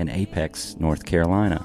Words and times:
in 0.00 0.08
Apex, 0.08 0.76
North 0.80 1.04
Carolina. 1.04 1.64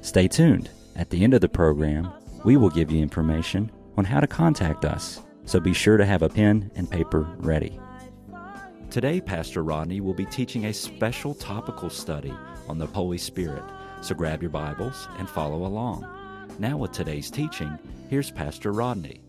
Stay 0.00 0.26
tuned. 0.26 0.70
At 0.96 1.10
the 1.10 1.22
end 1.22 1.34
of 1.34 1.40
the 1.42 1.48
program, 1.48 2.10
we 2.44 2.56
will 2.56 2.70
give 2.70 2.90
you 2.90 3.00
information 3.00 3.70
on 3.96 4.04
how 4.04 4.18
to 4.18 4.26
contact 4.26 4.84
us, 4.84 5.20
so 5.44 5.60
be 5.60 5.74
sure 5.74 5.96
to 5.96 6.06
have 6.06 6.22
a 6.22 6.28
pen 6.28 6.70
and 6.74 6.90
paper 6.90 7.28
ready. 7.38 7.78
Today, 8.90 9.20
Pastor 9.20 9.62
Rodney 9.62 10.00
will 10.00 10.14
be 10.14 10.26
teaching 10.26 10.66
a 10.66 10.72
special 10.72 11.34
topical 11.34 11.90
study 11.90 12.34
on 12.68 12.78
the 12.78 12.86
Holy 12.86 13.18
Spirit, 13.18 13.62
so 14.00 14.14
grab 14.14 14.42
your 14.42 14.50
Bibles 14.50 15.08
and 15.18 15.28
follow 15.28 15.66
along. 15.66 16.06
Now, 16.58 16.76
with 16.78 16.92
today's 16.92 17.30
teaching, 17.30 17.78
here's 18.08 18.30
Pastor 18.30 18.72
Rodney 18.72 19.20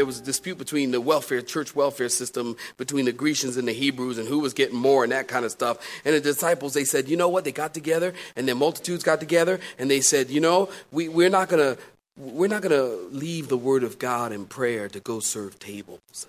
there 0.00 0.06
was 0.06 0.18
a 0.18 0.24
dispute 0.24 0.56
between 0.56 0.92
the 0.92 1.00
welfare 1.00 1.42
church 1.42 1.76
welfare 1.76 2.08
system 2.08 2.56
between 2.78 3.04
the 3.04 3.12
grecians 3.12 3.58
and 3.58 3.68
the 3.68 3.72
hebrews 3.72 4.16
and 4.16 4.26
who 4.26 4.38
was 4.38 4.54
getting 4.54 4.78
more 4.78 5.02
and 5.04 5.12
that 5.12 5.28
kind 5.28 5.44
of 5.44 5.50
stuff. 5.50 5.76
And 6.06 6.14
the 6.14 6.22
disciples 6.22 6.72
they 6.72 6.84
said 6.84 7.06
you 7.06 7.18
know 7.18 7.28
what? 7.28 7.44
They 7.44 7.52
got 7.52 7.74
together 7.74 8.14
and 8.34 8.48
their 8.48 8.54
multitudes 8.54 9.04
got 9.04 9.20
together 9.20 9.60
and 9.78 9.90
they 9.90 10.00
said 10.00 10.30
you 10.30 10.40
know 10.40 10.70
we, 10.90 11.10
we're 11.10 11.28
not 11.28 11.50
going 11.50 11.76
to 11.76 11.82
we're 12.16 12.48
not 12.48 12.62
going 12.62 12.72
to 12.72 13.14
leave 13.14 13.48
the 13.48 13.58
word 13.58 13.82
of 13.82 13.98
god 13.98 14.32
in 14.32 14.46
prayer 14.46 14.88
to 14.88 15.00
go 15.00 15.20
serve 15.20 15.58
tables. 15.58 16.26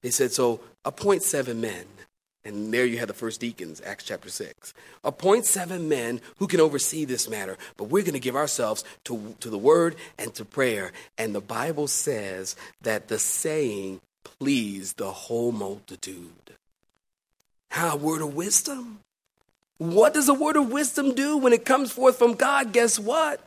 They 0.00 0.08
said 0.08 0.32
so 0.32 0.62
appoint 0.86 1.24
seven 1.24 1.60
men 1.60 1.84
and 2.48 2.72
there 2.72 2.86
you 2.86 2.96
have 2.96 3.08
the 3.08 3.14
first 3.14 3.40
deacons, 3.40 3.82
Acts 3.84 4.04
chapter 4.04 4.30
6. 4.30 4.72
Appoint 5.04 5.44
seven 5.44 5.86
men 5.86 6.22
who 6.38 6.46
can 6.46 6.60
oversee 6.60 7.04
this 7.04 7.28
matter, 7.28 7.58
but 7.76 7.90
we're 7.90 8.02
going 8.02 8.14
to 8.14 8.18
give 8.18 8.36
ourselves 8.36 8.84
to, 9.04 9.36
to 9.40 9.50
the 9.50 9.58
word 9.58 9.96
and 10.18 10.34
to 10.34 10.46
prayer. 10.46 10.92
And 11.18 11.34
the 11.34 11.42
Bible 11.42 11.88
says 11.88 12.56
that 12.80 13.08
the 13.08 13.18
saying 13.18 14.00
pleased 14.24 14.96
the 14.96 15.12
whole 15.12 15.52
multitude. 15.52 16.54
How, 17.70 17.96
word 17.96 18.22
of 18.22 18.34
wisdom? 18.34 19.00
What 19.76 20.14
does 20.14 20.30
a 20.30 20.34
word 20.34 20.56
of 20.56 20.72
wisdom 20.72 21.14
do 21.14 21.36
when 21.36 21.52
it 21.52 21.66
comes 21.66 21.92
forth 21.92 22.16
from 22.16 22.32
God? 22.32 22.72
Guess 22.72 22.98
what? 22.98 23.40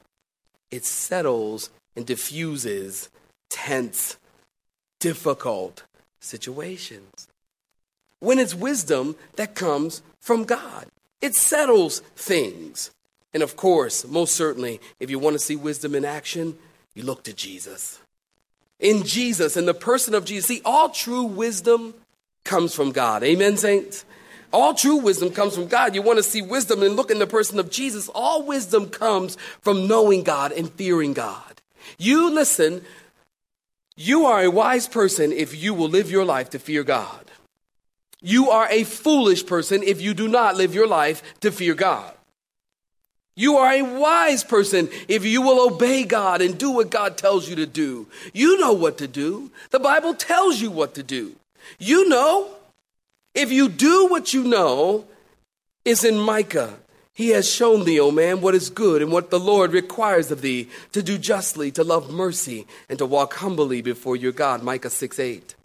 It 0.70 0.86
settles 0.86 1.72
and 1.96 2.06
diffuses 2.06 3.10
tense, 3.50 4.18
difficult 5.00 5.86
situations 6.20 7.28
when 8.22 8.40
it's 8.40 8.56
wisdom 8.56 9.18
that 9.36 9.56
comes 9.56 10.02
from 10.22 10.46
God. 10.46 10.86
It 11.20 11.36
settles 11.36 12.00
things. 12.16 12.92
And 13.34 13.44
of 13.44 13.58
course, 13.58 14.08
most 14.08 14.36
certainly, 14.36 14.80
if 15.00 15.10
you 15.10 15.20
want 15.20 15.34
to 15.34 15.40
see 15.40 15.58
wisdom 15.58 15.94
in 15.94 16.06
action, 16.06 16.58
you 16.94 17.04
look 17.04 17.24
to 17.26 17.34
Jesus. 17.34 18.00
In 18.80 19.04
Jesus, 19.04 19.58
in 19.58 19.66
the 19.66 19.74
person 19.74 20.16
of 20.16 20.26
Jesus. 20.26 20.48
See, 20.48 20.62
all 20.64 20.90
true 20.90 21.24
wisdom 21.24 21.94
comes 22.44 22.74
from 22.74 22.92
God. 22.92 23.24
Amen, 23.24 23.58
saints? 23.58 24.06
All 24.54 24.74
true 24.74 24.98
wisdom 24.98 25.32
comes 25.32 25.56
from 25.56 25.68
God. 25.68 25.96
You 25.96 26.02
want 26.02 26.18
to 26.18 26.24
see 26.24 26.42
wisdom 26.42 26.84
and 26.84 26.96
look 26.96 27.10
in 27.10 27.20
the 27.20 27.28
person 27.28 27.60
of 27.60 27.72
Jesus. 27.72 28.10
All 28.10 28.44
wisdom 28.44 28.90
comes 28.90 29.38
from 29.62 29.88
knowing 29.88 30.24
God 30.24 30.52
and 30.52 30.70
fearing 30.72 31.14
God. 31.14 31.62
You 31.98 32.30
listen, 32.30 32.82
you 33.96 34.26
are 34.26 34.44
a 34.44 34.52
wise 34.52 34.88
person 34.88 35.32
if 35.32 35.62
you 35.62 35.74
will 35.74 35.90
live 35.90 36.12
your 36.12 36.26
life 36.26 36.50
to 36.52 36.60
fear 36.60 36.84
God. 36.84 37.31
You 38.22 38.50
are 38.52 38.68
a 38.70 38.84
foolish 38.84 39.46
person 39.46 39.84
if 39.84 40.02
you 40.02 40.14
do 40.14 40.28
not 40.28 40.56
live 40.56 40.76
your 40.76 40.88
life 40.88 41.24
to 41.42 41.52
fear 41.52 41.74
God. 41.74 42.14
You 43.36 43.58
are 43.58 43.72
a 43.72 43.82
wise 43.82 44.44
person 44.44 44.90
if 45.08 45.26
you 45.26 45.42
will 45.42 45.74
obey 45.74 46.04
God 46.04 46.42
and 46.42 46.58
do 46.58 46.72
what 46.72 46.92
God 46.92 47.18
tells 47.18 47.50
you 47.50 47.56
to 47.56 47.66
do. 47.66 48.08
You 48.34 48.60
know 48.60 48.74
what 48.74 48.98
to 49.00 49.08
do. 49.08 49.52
The 49.72 49.80
Bible 49.80 50.14
tells 50.14 50.62
you 50.62 50.70
what 50.70 50.94
to 50.96 51.04
do. 51.04 51.36
You 51.80 52.08
know. 52.08 52.56
If 53.34 53.50
you 53.50 53.70
do 53.70 54.08
what 54.08 54.34
you 54.34 54.44
know, 54.44 55.06
is 55.86 56.04
in 56.04 56.18
Micah. 56.18 56.78
He 57.14 57.30
has 57.30 57.50
shown 57.50 57.84
thee, 57.84 58.00
O 58.00 58.10
man, 58.12 58.42
what 58.42 58.56
is 58.56 58.70
good 58.70 59.02
and 59.02 59.12
what 59.12 59.30
the 59.30 59.40
Lord 59.40 59.74
requires 59.74 60.32
of 60.32 60.42
thee 60.42 60.70
to 60.92 61.04
do 61.04 61.18
justly, 61.18 61.72
to 61.72 61.84
love 61.84 62.12
mercy, 62.12 62.66
and 62.90 62.98
to 63.00 63.06
walk 63.06 63.36
humbly 63.36 63.82
before 63.82 64.16
your 64.16 64.32
God. 64.32 64.64
Micah 64.64 64.90
6 64.90 65.20
8. 65.20 65.56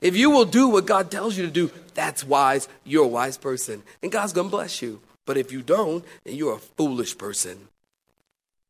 If 0.00 0.16
you 0.16 0.30
will 0.30 0.44
do 0.44 0.68
what 0.68 0.86
God 0.86 1.10
tells 1.10 1.36
you 1.36 1.44
to 1.44 1.50
do, 1.50 1.70
that's 1.94 2.24
wise. 2.24 2.68
You're 2.84 3.04
a 3.04 3.08
wise 3.08 3.36
person. 3.36 3.82
And 4.02 4.12
God's 4.12 4.32
going 4.32 4.48
to 4.48 4.56
bless 4.56 4.82
you. 4.82 5.00
But 5.24 5.36
if 5.36 5.50
you 5.52 5.62
don't, 5.62 6.04
then 6.24 6.36
you're 6.36 6.54
a 6.54 6.58
foolish 6.58 7.18
person. 7.18 7.68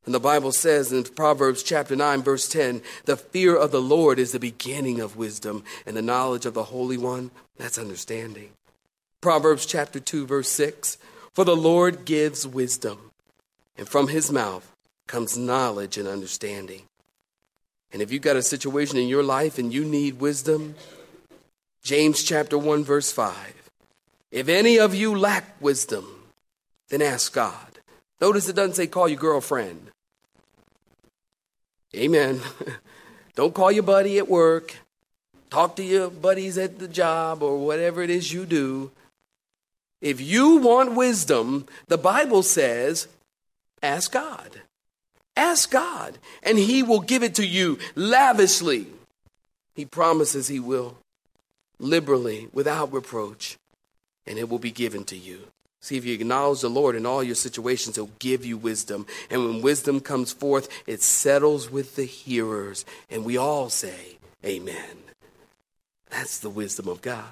And 0.06 0.14
the 0.14 0.20
Bible 0.20 0.52
says 0.52 0.92
in 0.92 1.02
Proverbs 1.02 1.64
chapter 1.64 1.96
9, 1.96 2.22
verse 2.22 2.48
10, 2.48 2.80
the 3.06 3.16
fear 3.16 3.56
of 3.56 3.72
the 3.72 3.82
Lord 3.82 4.20
is 4.20 4.30
the 4.30 4.38
beginning 4.38 5.00
of 5.00 5.16
wisdom, 5.16 5.64
and 5.84 5.96
the 5.96 6.02
knowledge 6.02 6.46
of 6.46 6.54
the 6.54 6.62
Holy 6.62 6.96
One, 6.96 7.32
that's 7.56 7.76
understanding. 7.76 8.50
Proverbs 9.20 9.66
chapter 9.66 9.98
2, 9.98 10.26
verse 10.26 10.48
6, 10.48 10.98
for 11.32 11.44
the 11.44 11.56
Lord 11.56 12.04
gives 12.04 12.46
wisdom, 12.46 13.10
and 13.76 13.88
from 13.88 14.06
his 14.06 14.30
mouth 14.30 14.72
comes 15.08 15.36
knowledge 15.36 15.98
and 15.98 16.06
understanding. 16.06 16.82
And 17.92 18.00
if 18.00 18.12
you've 18.12 18.22
got 18.22 18.36
a 18.36 18.42
situation 18.42 18.98
in 18.98 19.08
your 19.08 19.24
life 19.24 19.58
and 19.58 19.74
you 19.74 19.84
need 19.84 20.20
wisdom, 20.20 20.76
James 21.86 22.24
chapter 22.24 22.58
1 22.58 22.82
verse 22.82 23.12
5. 23.12 23.70
If 24.32 24.48
any 24.48 24.76
of 24.76 24.92
you 24.92 25.16
lack 25.16 25.44
wisdom, 25.60 26.04
then 26.88 27.00
ask 27.00 27.32
God. 27.32 27.78
Notice 28.20 28.48
it 28.48 28.56
doesn't 28.56 28.74
say 28.74 28.88
call 28.88 29.08
your 29.08 29.20
girlfriend. 29.20 29.92
Amen. 31.94 32.40
Don't 33.36 33.54
call 33.54 33.70
your 33.70 33.84
buddy 33.84 34.18
at 34.18 34.26
work. 34.26 34.74
Talk 35.48 35.76
to 35.76 35.84
your 35.84 36.10
buddies 36.10 36.58
at 36.58 36.80
the 36.80 36.88
job 36.88 37.40
or 37.40 37.64
whatever 37.64 38.02
it 38.02 38.10
is 38.10 38.32
you 38.32 38.46
do. 38.46 38.90
If 40.00 40.20
you 40.20 40.56
want 40.56 40.96
wisdom, 40.96 41.66
the 41.86 41.98
Bible 41.98 42.42
says, 42.42 43.06
ask 43.80 44.10
God. 44.10 44.60
Ask 45.36 45.70
God, 45.70 46.18
and 46.42 46.58
He 46.58 46.82
will 46.82 46.98
give 46.98 47.22
it 47.22 47.36
to 47.36 47.46
you 47.46 47.78
lavishly. 47.94 48.88
He 49.76 49.84
promises 49.84 50.48
He 50.48 50.58
will 50.58 50.96
liberally 51.78 52.48
without 52.52 52.92
reproach, 52.92 53.58
and 54.26 54.38
it 54.38 54.48
will 54.48 54.58
be 54.58 54.70
given 54.70 55.04
to 55.04 55.16
you. 55.16 55.48
See, 55.80 55.96
if 55.96 56.04
you 56.04 56.14
acknowledge 56.14 56.62
the 56.62 56.68
Lord 56.68 56.96
in 56.96 57.06
all 57.06 57.22
your 57.22 57.34
situations, 57.34 57.96
He'll 57.96 58.10
give 58.18 58.44
you 58.44 58.56
wisdom. 58.56 59.06
And 59.30 59.44
when 59.44 59.62
wisdom 59.62 60.00
comes 60.00 60.32
forth, 60.32 60.68
it 60.86 61.02
settles 61.02 61.70
with 61.70 61.96
the 61.96 62.04
hearers. 62.04 62.84
And 63.08 63.24
we 63.24 63.36
all 63.36 63.68
say, 63.68 64.18
Amen. 64.44 64.96
That's 66.10 66.38
the 66.38 66.50
wisdom 66.50 66.88
of 66.88 67.02
God. 67.02 67.24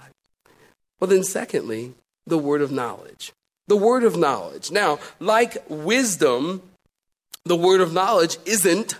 Well, 1.00 1.08
then, 1.08 1.24
secondly, 1.24 1.94
the 2.26 2.38
word 2.38 2.62
of 2.62 2.70
knowledge. 2.70 3.32
The 3.66 3.76
word 3.76 4.04
of 4.04 4.16
knowledge. 4.16 4.70
Now, 4.70 4.98
like 5.20 5.56
wisdom, 5.68 6.62
the 7.44 7.56
word 7.56 7.80
of 7.80 7.92
knowledge 7.92 8.38
isn't 8.44 8.96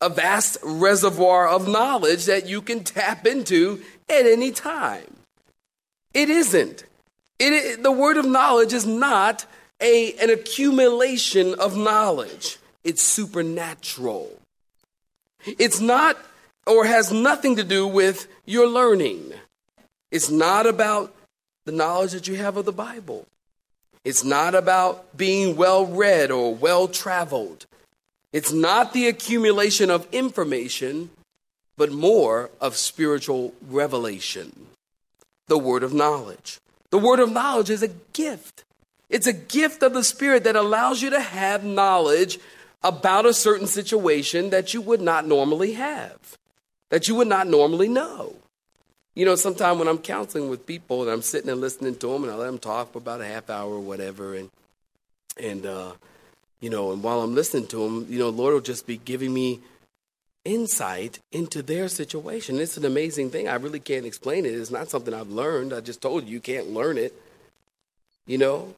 a 0.00 0.08
vast 0.08 0.58
reservoir 0.62 1.48
of 1.48 1.66
knowledge 1.68 2.26
that 2.26 2.46
you 2.46 2.60
can 2.60 2.84
tap 2.84 3.26
into 3.26 3.82
at 4.08 4.26
any 4.26 4.50
time. 4.50 5.16
It 6.12 6.30
isn't. 6.30 6.84
It, 7.38 7.82
the 7.82 7.92
word 7.92 8.16
of 8.16 8.24
knowledge 8.24 8.72
is 8.72 8.86
not 8.86 9.46
a, 9.80 10.14
an 10.14 10.30
accumulation 10.30 11.54
of 11.54 11.76
knowledge, 11.76 12.58
it's 12.84 13.02
supernatural. 13.02 14.38
It's 15.46 15.80
not 15.80 16.16
or 16.66 16.86
has 16.86 17.12
nothing 17.12 17.56
to 17.56 17.64
do 17.64 17.86
with 17.86 18.28
your 18.46 18.66
learning. 18.66 19.34
It's 20.10 20.30
not 20.30 20.66
about 20.66 21.14
the 21.66 21.72
knowledge 21.72 22.12
that 22.12 22.28
you 22.28 22.36
have 22.36 22.56
of 22.56 22.64
the 22.64 22.72
Bible. 22.72 23.26
It's 24.04 24.24
not 24.24 24.54
about 24.54 25.16
being 25.16 25.56
well 25.56 25.86
read 25.86 26.30
or 26.30 26.54
well 26.54 26.88
traveled. 26.88 27.66
It's 28.32 28.52
not 28.52 28.92
the 28.92 29.08
accumulation 29.08 29.90
of 29.90 30.08
information, 30.12 31.10
but 31.76 31.92
more 31.92 32.50
of 32.60 32.76
spiritual 32.76 33.54
revelation. 33.68 34.66
The 35.48 35.58
word 35.58 35.82
of 35.82 35.92
knowledge. 35.92 36.58
The 36.90 36.98
word 36.98 37.20
of 37.20 37.32
knowledge 37.32 37.70
is 37.70 37.82
a 37.82 37.88
gift. 38.12 38.64
It's 39.10 39.26
a 39.26 39.32
gift 39.32 39.82
of 39.82 39.92
the 39.92 40.04
Spirit 40.04 40.44
that 40.44 40.56
allows 40.56 41.02
you 41.02 41.10
to 41.10 41.20
have 41.20 41.64
knowledge 41.64 42.38
about 42.82 43.26
a 43.26 43.34
certain 43.34 43.66
situation 43.66 44.50
that 44.50 44.74
you 44.74 44.80
would 44.80 45.00
not 45.00 45.26
normally 45.26 45.72
have, 45.72 46.38
that 46.90 47.08
you 47.08 47.14
would 47.14 47.28
not 47.28 47.46
normally 47.46 47.88
know. 47.88 48.34
You 49.14 49.24
know, 49.24 49.36
sometimes 49.36 49.78
when 49.78 49.88
I'm 49.88 49.98
counseling 49.98 50.48
with 50.48 50.66
people 50.66 51.02
and 51.02 51.10
I'm 51.10 51.22
sitting 51.22 51.48
and 51.48 51.60
listening 51.60 51.96
to 51.96 52.08
them 52.08 52.24
and 52.24 52.32
I 52.32 52.36
let 52.36 52.46
them 52.46 52.58
talk 52.58 52.92
for 52.92 52.98
about 52.98 53.20
a 53.20 53.26
half 53.26 53.48
hour 53.48 53.70
or 53.70 53.80
whatever, 53.80 54.34
and 54.34 54.50
and 55.40 55.64
uh, 55.64 55.92
you 56.60 56.68
know, 56.68 56.92
and 56.92 57.02
while 57.02 57.22
I'm 57.22 57.34
listening 57.34 57.66
to 57.68 57.76
them, 57.76 58.06
you 58.08 58.18
know, 58.18 58.28
Lord 58.28 58.54
will 58.54 58.60
just 58.60 58.86
be 58.86 58.96
giving 58.96 59.32
me 59.32 59.60
insight 60.44 61.20
into 61.32 61.62
their 61.62 61.88
situation. 61.88 62.58
It's 62.58 62.76
an 62.76 62.84
amazing 62.84 63.30
thing. 63.30 63.48
I 63.48 63.54
really 63.54 63.80
can't 63.80 64.06
explain 64.06 64.44
it. 64.44 64.54
It's 64.54 64.70
not 64.70 64.88
something 64.90 65.14
I've 65.14 65.30
learned. 65.30 65.72
I 65.72 65.80
just 65.80 66.02
told 66.02 66.24
you 66.26 66.32
you 66.34 66.40
can't 66.40 66.70
learn 66.70 66.98
it. 66.98 67.14
You 68.26 68.38
know, 68.38 68.74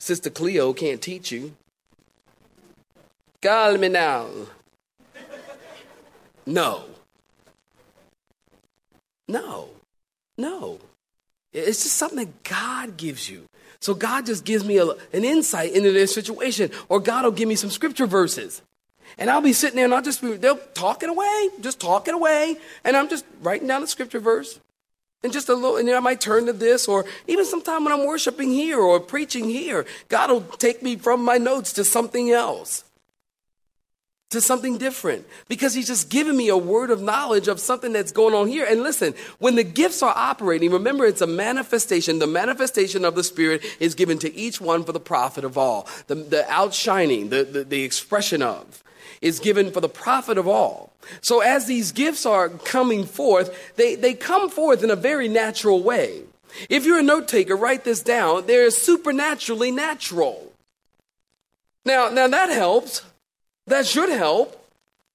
Sister 0.00 0.30
Cleo 0.30 0.72
can't 0.72 1.00
teach 1.00 1.32
you. 1.32 1.54
Call 3.42 3.76
me 3.78 3.88
now. 3.88 4.26
No. 6.46 6.84
No. 9.28 9.68
No. 10.38 10.78
It's 11.52 11.82
just 11.82 11.96
something 11.96 12.18
that 12.18 12.42
God 12.44 12.96
gives 12.96 13.28
you. 13.28 13.46
So 13.80 13.94
God 13.94 14.26
just 14.26 14.44
gives 14.44 14.64
me 14.64 14.78
a, 14.78 14.86
an 14.86 15.24
insight 15.24 15.72
into 15.72 15.92
their 15.92 16.06
situation, 16.06 16.70
or 16.88 17.00
God 17.00 17.24
will 17.24 17.32
give 17.32 17.48
me 17.48 17.54
some 17.54 17.70
scripture 17.70 18.06
verses. 18.06 18.62
And 19.18 19.30
I'll 19.30 19.40
be 19.40 19.52
sitting 19.52 19.76
there 19.76 19.84
and 19.84 19.94
I'll 19.94 20.02
just 20.02 20.20
be, 20.20 20.36
they're 20.36 20.54
talking 20.74 21.08
away, 21.08 21.48
just 21.60 21.80
talking 21.80 22.14
away. 22.14 22.56
And 22.84 22.96
I'm 22.96 23.08
just 23.08 23.24
writing 23.42 23.68
down 23.68 23.80
the 23.80 23.86
scripture 23.86 24.20
verse. 24.20 24.60
And 25.22 25.32
just 25.32 25.48
a 25.48 25.54
little, 25.54 25.76
and 25.76 25.88
then 25.88 25.96
I 25.96 26.00
might 26.00 26.20
turn 26.20 26.46
to 26.46 26.52
this, 26.52 26.86
or 26.86 27.04
even 27.26 27.46
sometime 27.46 27.84
when 27.84 27.92
I'm 27.92 28.06
worshiping 28.06 28.50
here 28.50 28.78
or 28.78 29.00
preaching 29.00 29.44
here, 29.44 29.86
God 30.08 30.30
will 30.30 30.42
take 30.42 30.82
me 30.82 30.96
from 30.96 31.24
my 31.24 31.38
notes 31.38 31.72
to 31.74 31.84
something 31.84 32.30
else 32.30 32.84
to 34.30 34.40
something 34.40 34.76
different 34.76 35.24
because 35.48 35.72
he's 35.72 35.86
just 35.86 36.10
giving 36.10 36.36
me 36.36 36.48
a 36.48 36.56
word 36.56 36.90
of 36.90 37.00
knowledge 37.00 37.46
of 37.46 37.60
something 37.60 37.92
that's 37.92 38.10
going 38.10 38.34
on 38.34 38.48
here. 38.48 38.66
And 38.68 38.82
listen, 38.82 39.14
when 39.38 39.54
the 39.54 39.62
gifts 39.62 40.02
are 40.02 40.12
operating, 40.16 40.72
remember 40.72 41.06
it's 41.06 41.20
a 41.20 41.26
manifestation. 41.26 42.18
The 42.18 42.26
manifestation 42.26 43.04
of 43.04 43.14
the 43.14 43.22
Spirit 43.22 43.64
is 43.78 43.94
given 43.94 44.18
to 44.18 44.34
each 44.34 44.60
one 44.60 44.82
for 44.82 44.92
the 44.92 45.00
profit 45.00 45.44
of 45.44 45.56
all. 45.56 45.88
The, 46.08 46.16
the 46.16 46.50
outshining, 46.50 47.28
the, 47.28 47.44
the, 47.44 47.64
the 47.64 47.82
expression 47.84 48.42
of, 48.42 48.82
is 49.20 49.40
given 49.40 49.70
for 49.70 49.80
the 49.80 49.88
profit 49.88 50.38
of 50.38 50.46
all. 50.48 50.92
So 51.20 51.40
as 51.40 51.66
these 51.66 51.92
gifts 51.92 52.26
are 52.26 52.48
coming 52.48 53.04
forth, 53.04 53.74
they, 53.76 53.94
they 53.94 54.14
come 54.14 54.50
forth 54.50 54.82
in 54.82 54.90
a 54.90 54.96
very 54.96 55.28
natural 55.28 55.82
way. 55.82 56.22
If 56.68 56.84
you're 56.84 56.98
a 56.98 57.02
note 57.02 57.28
taker, 57.28 57.56
write 57.56 57.84
this 57.84 58.02
down. 58.02 58.46
They're 58.46 58.70
supernaturally 58.70 59.70
natural. 59.70 60.52
Now, 61.84 62.08
now 62.08 62.28
that 62.28 62.50
helps 62.50 63.02
that 63.66 63.86
should 63.86 64.10
help. 64.10 64.62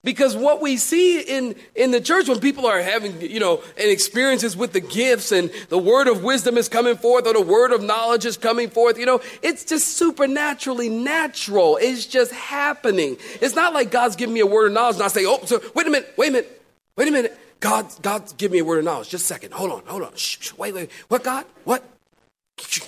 Because 0.04 0.36
what 0.36 0.62
we 0.62 0.78
see 0.78 1.22
in, 1.22 1.54
in 1.76 1.92
the 1.92 2.02
church 2.02 2.28
when 2.28 2.40
people 2.40 2.66
are 2.66 2.82
having, 2.82 3.22
you 3.22 3.40
know, 3.40 3.62
experiences 3.78 4.58
with 4.58 4.74
the 4.74 4.80
gifts 4.80 5.32
and 5.32 5.52
the 5.70 5.78
word 5.78 6.08
of 6.08 6.24
wisdom 6.24 6.58
is 6.58 6.68
coming 6.68 6.96
forth 6.96 7.28
or 7.28 7.34
the 7.34 7.42
word 7.42 7.72
of 7.72 7.84
knowledge 7.84 8.26
is 8.26 8.36
coming 8.36 8.72
forth, 8.72 8.98
you 8.98 9.06
know, 9.06 9.22
it's 9.44 9.64
just 9.64 9.90
supernaturally 9.90 10.90
natural. 10.90 11.78
It's 11.80 12.08
just 12.08 12.32
happening. 12.32 13.18
It's 13.42 13.54
not 13.54 13.76
like 13.76 13.92
God's 13.92 14.16
giving 14.16 14.34
me 14.34 14.40
a 14.40 14.48
word 14.48 14.68
of 14.68 14.74
knowledge 14.74 14.96
and 14.96 15.04
I 15.04 15.08
say, 15.08 15.26
oh, 15.28 15.40
so 15.46 15.62
wait 15.76 15.86
a 15.86 15.92
minute, 15.92 16.12
wait 16.18 16.30
a 16.30 16.32
minute, 16.32 16.64
wait 16.96 17.08
a 17.08 17.12
minute. 17.12 17.38
God, 17.60 17.86
God's 18.02 18.34
giving 18.34 18.54
me 18.54 18.60
a 18.60 18.66
word 18.66 18.80
of 18.80 18.86
knowledge. 18.86 19.10
Just 19.10 19.26
a 19.26 19.28
second. 19.28 19.54
Hold 19.54 19.72
on, 19.72 19.84
hold 19.86 20.02
on. 20.02 20.16
Shh, 20.16 20.40
shh, 20.40 20.54
wait, 20.54 20.74
wait. 20.74 20.90
What, 21.10 21.24
God? 21.24 21.46
What? 21.64 21.84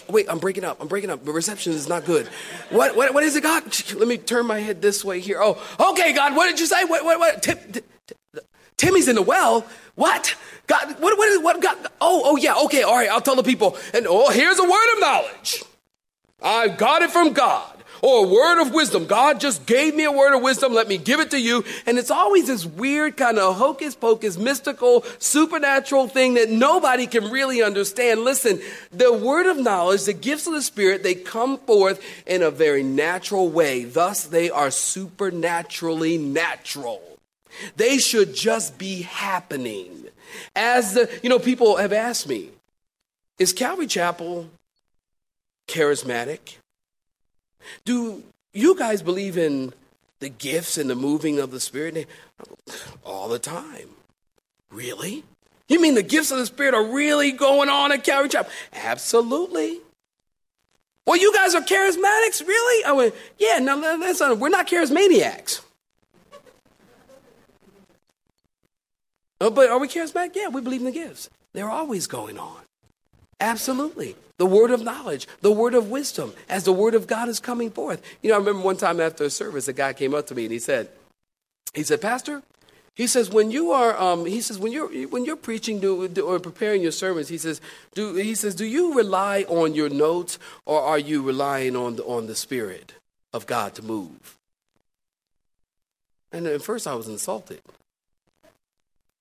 Wait, 0.09 0.27
I'm 0.29 0.39
breaking 0.39 0.63
up. 0.63 0.81
I'm 0.81 0.87
breaking 0.87 1.09
up. 1.09 1.23
The 1.25 1.31
reception 1.31 1.73
is 1.73 1.87
not 1.87 2.05
good. 2.05 2.27
What, 2.69 2.95
what, 2.95 3.13
what 3.13 3.23
is 3.23 3.35
it, 3.35 3.43
God? 3.43 3.63
Let 3.95 4.07
me 4.07 4.17
turn 4.17 4.45
my 4.45 4.59
head 4.59 4.81
this 4.81 5.03
way 5.03 5.19
here. 5.19 5.39
Oh, 5.41 5.61
okay, 5.91 6.13
God, 6.13 6.35
what 6.35 6.47
did 6.47 6.59
you 6.59 6.65
say? 6.65 6.83
What, 6.85 7.03
what, 7.03 7.19
what? 7.19 7.43
Tim, 7.43 7.57
Timmy's 8.77 9.07
in 9.07 9.15
the 9.15 9.21
well. 9.21 9.65
What? 9.95 10.35
God, 10.67 10.99
what, 10.99 11.17
what 11.17 11.43
what, 11.43 11.61
God? 11.61 11.77
Oh, 12.01 12.21
oh, 12.25 12.35
yeah, 12.37 12.55
okay, 12.65 12.83
all 12.83 12.95
right, 12.95 13.09
I'll 13.09 13.21
tell 13.21 13.35
the 13.35 13.43
people. 13.43 13.77
And 13.93 14.07
oh, 14.07 14.29
here's 14.29 14.59
a 14.59 14.63
word 14.63 14.93
of 14.93 14.99
knowledge. 14.99 15.63
I 16.41 16.67
got 16.67 17.01
it 17.01 17.11
from 17.11 17.33
God 17.33 17.72
or 18.03 18.25
a 18.25 18.27
word 18.27 18.61
of 18.61 18.73
wisdom. 18.73 19.05
God 19.05 19.39
just 19.39 19.65
gave 19.65 19.95
me 19.95 20.03
a 20.03 20.11
word 20.11 20.35
of 20.35 20.43
wisdom. 20.43 20.73
Let 20.73 20.89
me 20.89 20.97
give 20.97 21.21
it 21.21 21.31
to 21.31 21.39
you. 21.39 21.63
And 21.85 21.97
it's 21.97 22.11
always 22.11 22.47
this 22.47 22.65
weird 22.65 23.15
kind 23.15 23.39
of 23.39 23.55
hocus 23.55 23.95
pocus, 23.95 24.37
mystical, 24.37 25.05
supernatural 25.19 26.09
thing 26.09 26.33
that 26.33 26.49
nobody 26.49 27.07
can 27.07 27.31
really 27.31 27.63
understand. 27.63 28.25
Listen, 28.25 28.61
the 28.91 29.13
word 29.13 29.45
of 29.45 29.57
knowledge, 29.57 30.03
the 30.03 30.11
gifts 30.11 30.45
of 30.47 30.53
the 30.53 30.61
Spirit, 30.61 31.01
they 31.01 31.15
come 31.15 31.57
forth 31.59 32.03
in 32.27 32.43
a 32.43 32.51
very 32.51 32.83
natural 32.83 33.47
way. 33.47 33.85
Thus, 33.85 34.25
they 34.25 34.49
are 34.49 34.69
supernaturally 34.69 36.17
natural. 36.17 37.01
They 37.77 37.99
should 37.99 38.35
just 38.35 38.77
be 38.77 39.03
happening. 39.03 40.07
As 40.57 40.95
the, 40.95 41.09
you 41.23 41.29
know, 41.29 41.39
people 41.39 41.77
have 41.77 41.93
asked 41.93 42.27
me, 42.27 42.49
is 43.39 43.53
Calvary 43.53 43.87
Chapel 43.87 44.49
charismatic? 45.69 46.57
Do 47.85 48.23
you 48.53 48.77
guys 48.77 49.01
believe 49.01 49.37
in 49.37 49.73
the 50.19 50.29
gifts 50.29 50.77
and 50.77 50.89
the 50.89 50.95
moving 50.95 51.39
of 51.39 51.51
the 51.51 51.59
Spirit? 51.59 52.07
All 53.03 53.27
the 53.27 53.39
time. 53.39 53.89
Really? 54.71 55.23
You 55.67 55.81
mean 55.81 55.95
the 55.95 56.03
gifts 56.03 56.31
of 56.31 56.37
the 56.37 56.45
Spirit 56.45 56.73
are 56.73 56.93
really 56.93 57.31
going 57.31 57.69
on 57.69 57.91
at 57.91 58.03
Calvary 58.03 58.29
Chapel? 58.29 58.51
Absolutely. 58.73 59.79
Well, 61.05 61.17
you 61.17 61.33
guys 61.33 61.53
are 61.53 61.61
charismatics, 61.61 62.45
really? 62.47 62.85
Oh, 62.85 62.89
I 62.89 62.91
went, 62.93 63.15
yeah, 63.37 63.59
no, 63.59 63.99
that's 63.99 64.19
not, 64.19 64.37
we're 64.37 64.49
not 64.49 64.67
charismaniacs. 64.67 65.61
oh, 69.41 69.49
but 69.49 69.69
are 69.69 69.79
we 69.79 69.87
charismatic? 69.87 70.35
Yeah, 70.35 70.47
we 70.47 70.61
believe 70.61 70.79
in 70.79 70.85
the 70.85 70.91
gifts. 70.91 71.29
They're 71.51 71.69
always 71.69 72.07
going 72.07 72.39
on. 72.39 72.61
Absolutely. 73.39 74.15
The 74.43 74.49
word 74.49 74.71
of 74.71 74.83
knowledge, 74.83 75.25
the 75.39 75.53
word 75.53 75.73
of 75.73 75.89
wisdom, 75.89 76.33
as 76.49 76.65
the 76.65 76.73
word 76.73 76.95
of 76.95 77.07
God 77.07 77.29
is 77.29 77.39
coming 77.39 77.71
forth. 77.71 78.01
You 78.21 78.27
know, 78.27 78.35
I 78.35 78.39
remember 78.39 78.61
one 78.61 78.75
time 78.75 78.99
after 78.99 79.23
a 79.23 79.29
service, 79.29 79.69
a 79.69 79.71
guy 79.71 79.93
came 79.93 80.13
up 80.13 80.27
to 80.27 80.35
me 80.35 80.43
and 80.43 80.51
he 80.51 80.59
said, 80.59 80.89
he 81.73 81.81
said, 81.81 82.01
Pastor, 82.01 82.43
he 82.93 83.07
says 83.07 83.29
when 83.29 83.51
you 83.51 83.71
are, 83.71 83.97
um, 83.97 84.25
he 84.25 84.41
says 84.41 84.59
when 84.59 84.73
you're 84.73 84.89
when 85.07 85.23
you're 85.23 85.37
preaching 85.37 85.79
do, 85.79 86.09
do, 86.09 86.25
or 86.25 86.41
preparing 86.41 86.81
your 86.81 86.91
sermons, 86.91 87.29
he 87.29 87.37
says, 87.37 87.61
do 87.95 88.15
he 88.15 88.35
says, 88.35 88.53
do 88.53 88.65
you 88.65 88.93
rely 88.93 89.45
on 89.47 89.75
your 89.75 89.87
notes 89.87 90.37
or 90.65 90.81
are 90.81 90.99
you 90.99 91.21
relying 91.21 91.77
on 91.77 91.95
the, 91.95 92.03
on 92.03 92.27
the 92.27 92.35
Spirit 92.35 92.95
of 93.31 93.47
God 93.47 93.73
to 93.75 93.81
move? 93.81 94.37
And 96.33 96.47
at 96.47 96.61
first, 96.61 96.85
I 96.85 96.95
was 96.95 97.07
insulted. 97.07 97.61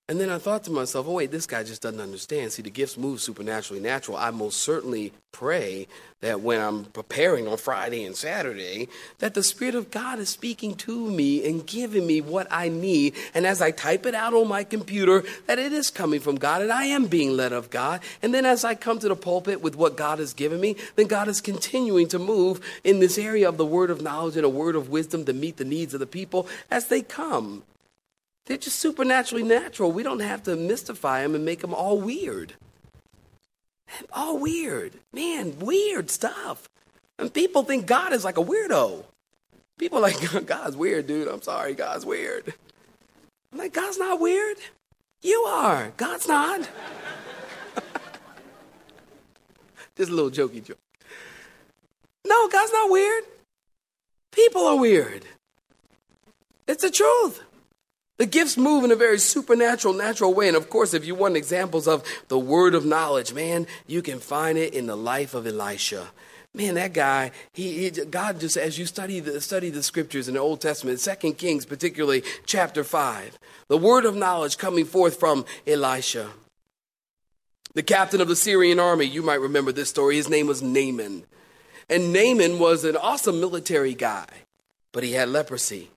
And 0.08 0.20
then 0.20 0.30
I 0.30 0.38
thought 0.38 0.64
to 0.64 0.70
myself, 0.72 1.06
oh, 1.06 1.12
wait, 1.12 1.30
this 1.30 1.46
guy 1.46 1.62
just 1.62 1.80
doesn't 1.80 2.00
understand. 2.00 2.52
See, 2.52 2.62
the 2.62 2.70
gifts 2.70 2.98
move 2.98 3.20
supernaturally 3.20 3.80
natural. 3.80 4.16
I 4.16 4.30
most 4.30 4.58
certainly 4.58 5.12
pray 5.30 5.86
that 6.20 6.40
when 6.40 6.60
I'm 6.60 6.86
preparing 6.86 7.46
on 7.46 7.56
Friday 7.56 8.04
and 8.04 8.16
Saturday, 8.16 8.88
that 9.20 9.34
the 9.34 9.44
Spirit 9.44 9.76
of 9.76 9.92
God 9.92 10.18
is 10.18 10.28
speaking 10.28 10.74
to 10.74 11.08
me 11.08 11.48
and 11.48 11.64
giving 11.64 12.04
me 12.04 12.20
what 12.20 12.48
I 12.50 12.68
need. 12.68 13.14
And 13.32 13.46
as 13.46 13.62
I 13.62 13.70
type 13.70 14.04
it 14.04 14.14
out 14.14 14.34
on 14.34 14.48
my 14.48 14.64
computer, 14.64 15.22
that 15.46 15.60
it 15.60 15.72
is 15.72 15.88
coming 15.88 16.20
from 16.20 16.34
God 16.34 16.62
and 16.62 16.72
I 16.72 16.86
am 16.86 17.06
being 17.06 17.36
led 17.36 17.52
of 17.52 17.70
God. 17.70 18.00
And 18.22 18.34
then 18.34 18.44
as 18.44 18.64
I 18.64 18.74
come 18.74 18.98
to 18.98 19.08
the 19.08 19.16
pulpit 19.16 19.62
with 19.62 19.76
what 19.76 19.96
God 19.96 20.18
has 20.18 20.34
given 20.34 20.60
me, 20.60 20.74
then 20.96 21.06
God 21.06 21.28
is 21.28 21.40
continuing 21.40 22.08
to 22.08 22.18
move 22.18 22.60
in 22.82 22.98
this 22.98 23.18
area 23.18 23.48
of 23.48 23.56
the 23.56 23.64
word 23.64 23.88
of 23.88 24.02
knowledge 24.02 24.36
and 24.36 24.44
a 24.44 24.48
word 24.48 24.74
of 24.74 24.90
wisdom 24.90 25.24
to 25.26 25.32
meet 25.32 25.58
the 25.58 25.64
needs 25.64 25.94
of 25.94 26.00
the 26.00 26.06
people 26.06 26.48
as 26.72 26.88
they 26.88 27.02
come. 27.02 27.62
They're 28.46 28.56
just 28.56 28.78
supernaturally 28.78 29.44
natural. 29.44 29.92
We 29.92 30.02
don't 30.02 30.20
have 30.20 30.42
to 30.44 30.56
mystify 30.56 31.22
them 31.22 31.34
and 31.34 31.44
make 31.44 31.60
them 31.60 31.74
all 31.74 32.00
weird. 32.00 32.54
All 34.12 34.38
weird. 34.38 34.94
Man, 35.12 35.58
weird 35.58 36.10
stuff. 36.10 36.68
And 37.18 37.32
people 37.32 37.62
think 37.62 37.86
God 37.86 38.12
is 38.12 38.24
like 38.24 38.38
a 38.38 38.44
weirdo. 38.44 39.04
People 39.78 39.98
are 39.98 40.02
like, 40.02 40.46
God's 40.46 40.76
weird, 40.76 41.06
dude. 41.06 41.28
I'm 41.28 41.42
sorry, 41.42 41.74
God's 41.74 42.04
weird. 42.04 42.54
I'm 43.52 43.58
like, 43.58 43.72
God's 43.72 43.98
not 43.98 44.20
weird. 44.20 44.56
You 45.22 45.40
are. 45.46 45.92
God's 45.96 46.26
not. 46.26 46.60
Just 49.96 50.10
a 50.10 50.14
little 50.14 50.30
jokey 50.30 50.64
joke. 50.64 50.78
No, 52.26 52.48
God's 52.48 52.72
not 52.72 52.90
weird. 52.90 53.24
People 54.32 54.66
are 54.66 54.78
weird. 54.78 55.26
It's 56.66 56.82
the 56.82 56.90
truth. 56.90 57.42
The 58.22 58.26
gifts 58.26 58.56
move 58.56 58.84
in 58.84 58.92
a 58.92 58.94
very 58.94 59.18
supernatural, 59.18 59.94
natural 59.94 60.32
way. 60.32 60.46
And 60.46 60.56
of 60.56 60.70
course, 60.70 60.94
if 60.94 61.04
you 61.04 61.16
want 61.16 61.36
examples 61.36 61.88
of 61.88 62.04
the 62.28 62.38
word 62.38 62.76
of 62.76 62.84
knowledge, 62.84 63.34
man, 63.34 63.66
you 63.88 64.00
can 64.00 64.20
find 64.20 64.56
it 64.56 64.74
in 64.74 64.86
the 64.86 64.96
life 64.96 65.34
of 65.34 65.44
Elisha. 65.44 66.06
Man, 66.54 66.76
that 66.76 66.92
guy, 66.92 67.32
he, 67.52 67.90
he 67.90 67.90
God 67.90 68.38
just, 68.38 68.56
as 68.56 68.78
you 68.78 68.86
study 68.86 69.18
the, 69.18 69.40
study 69.40 69.70
the 69.70 69.82
scriptures 69.82 70.28
in 70.28 70.34
the 70.34 70.40
Old 70.40 70.60
Testament, 70.60 71.00
Second 71.00 71.36
Kings, 71.36 71.66
particularly 71.66 72.22
chapter 72.46 72.84
5, 72.84 73.40
the 73.66 73.76
word 73.76 74.04
of 74.04 74.14
knowledge 74.14 74.56
coming 74.56 74.84
forth 74.84 75.18
from 75.18 75.44
Elisha. 75.66 76.30
The 77.74 77.82
captain 77.82 78.20
of 78.20 78.28
the 78.28 78.36
Syrian 78.36 78.78
army, 78.78 79.06
you 79.06 79.22
might 79.22 79.40
remember 79.40 79.72
this 79.72 79.88
story, 79.88 80.14
his 80.14 80.28
name 80.28 80.46
was 80.46 80.62
Naaman. 80.62 81.24
And 81.90 82.12
Naaman 82.12 82.60
was 82.60 82.84
an 82.84 82.96
awesome 82.96 83.40
military 83.40 83.94
guy, 83.94 84.28
but 84.92 85.02
he 85.02 85.10
had 85.10 85.28
leprosy. 85.28 85.90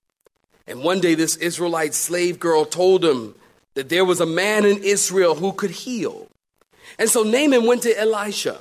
And 0.68 0.84
one 0.84 1.00
day, 1.00 1.16
this 1.16 1.36
Israelite 1.38 1.94
slave 1.94 2.40
girl 2.40 2.66
told 2.66 3.06
him, 3.06 3.36
that 3.76 3.90
there 3.90 4.06
was 4.06 4.20
a 4.20 4.26
man 4.26 4.66
in 4.66 4.84
Israel 4.84 5.36
who 5.36 5.52
could 5.52 5.72
heal. 5.72 6.28
And 6.98 7.10
so 7.10 7.24
Naaman 7.24 7.66
went 7.66 7.84
to 7.84 7.98
Elisha. 7.98 8.60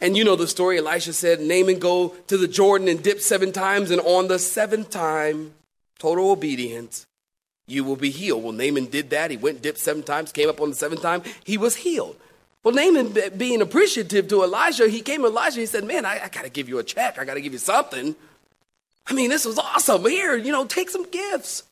And 0.00 0.16
you 0.16 0.24
know 0.24 0.36
the 0.36 0.46
story. 0.46 0.78
Elisha 0.78 1.12
said, 1.12 1.40
Naaman, 1.40 1.78
go 1.78 2.08
to 2.28 2.38
the 2.38 2.46
Jordan 2.46 2.86
and 2.88 3.02
dip 3.02 3.20
seven 3.20 3.50
times, 3.50 3.90
and 3.90 4.00
on 4.02 4.28
the 4.28 4.38
seventh 4.38 4.90
time, 4.90 5.52
total 5.98 6.30
obedience, 6.30 7.06
you 7.66 7.82
will 7.82 7.96
be 7.96 8.10
healed. 8.10 8.42
Well, 8.42 8.52
Naaman 8.52 8.86
did 8.86 9.10
that. 9.10 9.30
He 9.30 9.36
went, 9.36 9.62
dipped 9.62 9.78
seven 9.78 10.02
times, 10.02 10.32
came 10.32 10.48
up 10.48 10.60
on 10.60 10.70
the 10.70 10.76
seventh 10.76 11.02
time. 11.02 11.22
He 11.44 11.56
was 11.58 11.76
healed. 11.76 12.16
Well, 12.62 12.74
Naaman, 12.74 13.16
being 13.36 13.60
appreciative 13.60 14.28
to 14.28 14.44
Elijah, 14.44 14.88
he 14.88 15.00
came 15.00 15.22
to 15.22 15.28
Elijah. 15.28 15.60
He 15.60 15.66
said, 15.66 15.84
Man, 15.84 16.04
I, 16.04 16.24
I 16.24 16.28
got 16.28 16.44
to 16.44 16.50
give 16.50 16.68
you 16.68 16.78
a 16.78 16.84
check. 16.84 17.18
I 17.18 17.24
got 17.24 17.34
to 17.34 17.40
give 17.40 17.52
you 17.52 17.58
something. 17.58 18.14
I 19.06 19.14
mean, 19.14 19.30
this 19.30 19.44
was 19.44 19.58
awesome. 19.58 20.04
Here, 20.04 20.36
you 20.36 20.52
know, 20.52 20.64
take 20.64 20.90
some 20.90 21.08
gifts. 21.10 21.64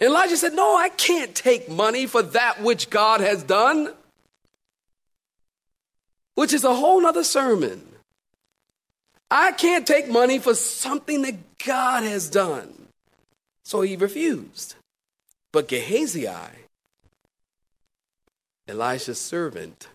And 0.00 0.10
Elijah 0.10 0.36
said, 0.36 0.54
No, 0.54 0.76
I 0.76 0.88
can't 0.88 1.34
take 1.34 1.68
money 1.68 2.06
for 2.06 2.22
that 2.22 2.62
which 2.62 2.90
God 2.90 3.20
has 3.20 3.42
done, 3.42 3.92
which 6.34 6.52
is 6.52 6.64
a 6.64 6.74
whole 6.74 7.00
nother 7.00 7.24
sermon. 7.24 7.86
I 9.30 9.52
can't 9.52 9.86
take 9.86 10.08
money 10.08 10.38
for 10.38 10.54
something 10.54 11.22
that 11.22 11.36
God 11.64 12.02
has 12.04 12.28
done. 12.28 12.88
So 13.64 13.80
he 13.80 13.96
refused. 13.96 14.74
But 15.52 15.68
Gehazi, 15.68 16.28
Elisha's 18.68 19.20
servant, 19.20 19.88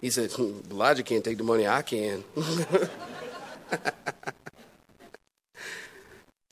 he 0.00 0.10
said, 0.10 0.32
hmm, 0.32 0.60
Elijah 0.70 1.02
can't 1.02 1.24
take 1.24 1.38
the 1.38 1.44
money, 1.44 1.66
I 1.66 1.82
can. 1.82 2.24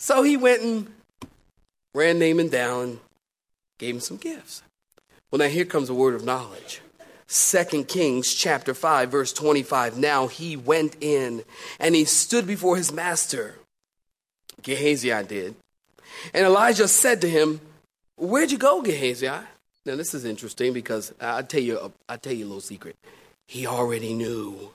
so 0.02 0.24
he 0.24 0.36
went 0.36 0.62
and 0.62 0.88
ran 1.94 2.18
Naaman 2.18 2.48
down, 2.48 2.98
gave 3.78 3.94
him 3.94 4.00
some 4.00 4.16
gifts. 4.16 4.60
Well, 5.30 5.38
now 5.38 5.46
here 5.46 5.64
comes 5.64 5.88
a 5.88 5.94
word 5.94 6.16
of 6.16 6.24
knowledge. 6.24 6.80
Second 7.28 7.86
Kings 7.86 8.34
chapter 8.34 8.74
5 8.74 9.12
verse 9.12 9.32
25. 9.32 9.96
Now 9.96 10.26
he 10.26 10.56
went 10.56 10.96
in 11.00 11.44
and 11.78 11.94
he 11.94 12.04
stood 12.04 12.48
before 12.48 12.76
his 12.76 12.92
master. 12.92 13.54
Gehazi 14.62 15.10
did. 15.22 15.54
And 16.34 16.46
Elijah 16.46 16.88
said 16.88 17.20
to 17.20 17.30
him, 17.30 17.60
Where'd 18.16 18.50
you 18.50 18.58
go, 18.58 18.82
Gehazi? 18.82 19.28
Now 19.28 19.94
this 19.94 20.14
is 20.14 20.24
interesting 20.24 20.72
because 20.72 21.14
I'll 21.20 21.44
tell 21.44 21.62
you 21.62 21.92
I'll 22.08 22.18
tell 22.18 22.32
you 22.32 22.44
a 22.44 22.48
little 22.48 22.60
secret. 22.60 22.96
He 23.46 23.68
already 23.68 24.14
knew. 24.14 24.72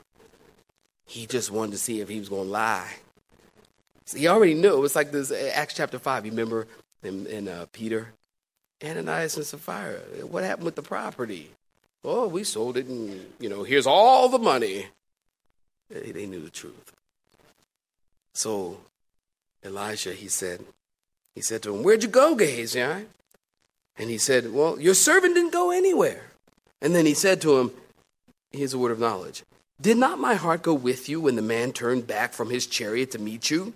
He 1.06 1.26
just 1.26 1.52
wanted 1.52 1.72
to 1.72 1.78
see 1.80 2.00
if 2.00 2.08
he 2.08 2.18
was 2.18 2.30
going 2.30 2.46
to 2.46 2.52
lie. 2.52 2.94
So 4.08 4.18
he 4.18 4.28
already 4.30 4.54
knew. 4.54 4.74
It 4.74 4.80
was 4.80 4.96
like 4.96 5.12
this 5.12 5.32
Acts 5.32 5.74
chapter 5.74 6.00
5. 6.00 6.26
You 6.26 6.32
remember 6.32 6.66
in, 7.04 7.28
in 7.28 7.48
uh, 7.50 7.68
Peter? 7.74 8.14
Ananias 8.84 9.36
and 9.36 9.46
Sapphira. 9.46 10.00
What 10.26 10.44
happened 10.44 10.66
with 10.66 10.76
the 10.76 10.82
property? 10.82 11.52
Oh, 12.04 12.28
we 12.28 12.46
sold 12.46 12.78
it, 12.78 12.86
and, 12.86 13.34
you 13.40 13.50
know, 13.50 13.64
here's 13.64 13.86
all 13.86 14.30
the 14.30 14.40
money. 14.40 14.88
They, 15.90 16.12
they 16.12 16.26
knew 16.26 16.40
the 16.40 16.50
truth. 16.50 16.94
So 18.34 18.78
Elijah, 19.66 20.14
he 20.14 20.30
said, 20.30 20.62
he 21.36 21.42
said 21.42 21.62
to 21.64 21.76
him, 21.76 21.84
Where'd 21.84 22.04
you 22.04 22.10
go, 22.10 22.34
Gehazi? 22.34 22.80
And 22.80 24.10
he 24.10 24.18
said, 24.18 24.54
Well, 24.54 24.80
your 24.80 24.94
servant 24.94 25.36
didn't 25.36 25.52
go 25.52 25.72
anywhere. 25.72 26.32
And 26.82 26.96
then 26.96 27.06
he 27.06 27.14
said 27.14 27.42
to 27.42 27.58
him, 27.60 27.72
Here's 28.52 28.74
a 28.74 28.78
word 28.78 28.92
of 28.92 29.00
knowledge. 29.00 29.44
Did 29.82 29.98
not 29.98 30.18
my 30.18 30.36
heart 30.36 30.62
go 30.62 30.74
with 30.74 31.10
you 31.10 31.20
when 31.20 31.36
the 31.36 31.42
man 31.42 31.74
turned 31.74 32.08
back 32.08 32.32
from 32.32 32.50
his 32.50 32.68
chariot 32.68 33.12
to 33.12 33.20
meet 33.20 33.50
you? 33.50 33.74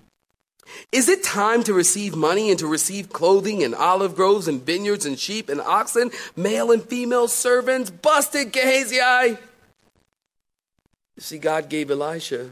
Is 0.91 1.09
it 1.09 1.23
time 1.23 1.63
to 1.63 1.73
receive 1.73 2.15
money 2.15 2.49
and 2.49 2.59
to 2.59 2.67
receive 2.67 3.09
clothing 3.09 3.63
and 3.63 3.75
olive 3.75 4.15
groves 4.15 4.47
and 4.47 4.61
vineyards 4.61 5.05
and 5.05 5.17
sheep 5.19 5.49
and 5.49 5.61
oxen, 5.61 6.11
male 6.35 6.71
and 6.71 6.83
female 6.83 7.27
servants? 7.27 7.89
Busted, 7.89 8.51
Gehazi. 8.51 9.37
See, 11.17 11.37
God 11.37 11.69
gave 11.69 11.91
Elisha 11.91 12.51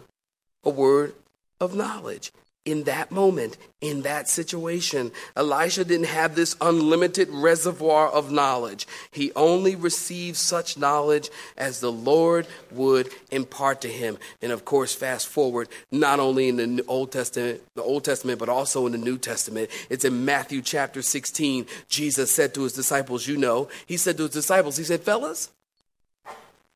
a 0.63 0.69
word 0.69 1.13
of 1.59 1.75
knowledge 1.75 2.31
in 2.69 2.83
that 2.83 3.11
moment, 3.11 3.57
in 3.81 4.03
that 4.03 4.29
situation. 4.29 5.11
Elisha 5.35 5.83
didn't 5.85 6.07
have 6.07 6.35
this 6.35 6.55
unlimited 6.61 7.29
reservoir 7.29 8.09
of 8.09 8.31
knowledge. 8.31 8.87
He 9.11 9.31
only 9.35 9.75
received 9.75 10.37
such 10.37 10.77
knowledge 10.77 11.29
as 11.57 11.79
the 11.79 11.91
Lord 11.91 12.47
would 12.71 13.09
impart 13.31 13.81
to 13.81 13.87
him. 13.87 14.17
And 14.41 14.51
of 14.51 14.65
course, 14.65 14.93
fast 14.93 15.27
forward, 15.27 15.69
not 15.91 16.19
only 16.19 16.49
in 16.49 16.57
the 16.57 16.85
Old 16.87 17.11
Testament, 17.11 17.61
the 17.75 17.83
Old 17.83 18.03
Testament, 18.03 18.39
but 18.39 18.49
also 18.49 18.85
in 18.85 18.91
the 18.91 18.97
New 18.97 19.17
Testament. 19.17 19.69
It's 19.89 20.05
in 20.05 20.25
Matthew 20.25 20.61
chapter 20.61 21.01
16. 21.01 21.65
Jesus 21.87 22.31
said 22.31 22.53
to 22.53 22.63
his 22.63 22.73
disciples, 22.73 23.27
you 23.27 23.37
know, 23.37 23.69
he 23.85 23.97
said 23.97 24.17
to 24.17 24.23
his 24.23 24.33
disciples, 24.33 24.77
he 24.77 24.83
said, 24.83 25.01
fellas, 25.01 25.49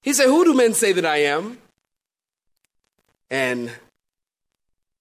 he 0.01 0.13
said, 0.13 0.25
who 0.25 0.43
do 0.43 0.53
men 0.53 0.73
say 0.73 0.91
that 0.91 1.05
I 1.05 1.17
am? 1.17 1.59
And 3.29 3.71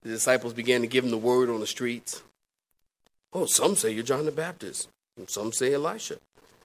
the 0.02 0.10
disciples 0.10 0.52
began 0.52 0.80
to 0.80 0.86
give 0.86 1.04
him 1.04 1.10
the 1.10 1.18
word 1.18 1.48
on 1.48 1.60
the 1.60 1.66
streets. 1.66 2.22
Oh, 3.32 3.46
some 3.46 3.76
say 3.76 3.90
you're 3.90 4.02
John 4.02 4.24
the 4.26 4.32
Baptist, 4.32 4.88
and 5.16 5.28
some 5.30 5.52
say 5.52 5.72
Elisha, 5.72 6.18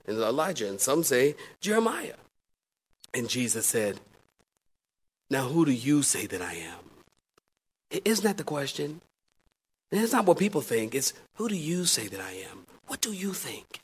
and 0.06 0.17
Elijah, 0.17 0.67
and 0.67 0.79
some 0.79 1.03
say 1.03 1.36
Jeremiah. 1.62 2.15
And 3.13 3.29
Jesus 3.29 3.65
said, 3.65 4.00
Now 5.29 5.48
who 5.48 5.65
do 5.65 5.72
you 5.72 6.03
say 6.03 6.25
that 6.27 6.41
I 6.41 6.53
am? 6.56 8.01
Isn't 8.03 8.25
that 8.25 8.38
the 8.38 8.44
question? 8.44 9.01
And 9.91 10.01
it's 10.01 10.12
not 10.12 10.25
what 10.25 10.38
people 10.38 10.62
think, 10.62 10.94
it's 10.94 11.13
who 11.36 11.48
do 11.48 11.56
you 11.56 11.86
say 11.86 12.08
that 12.08 12.20
I 12.20 12.32
am? 12.51 12.65
What 12.88 13.01
do 13.01 13.13
you 13.13 13.34
think? 13.34 13.79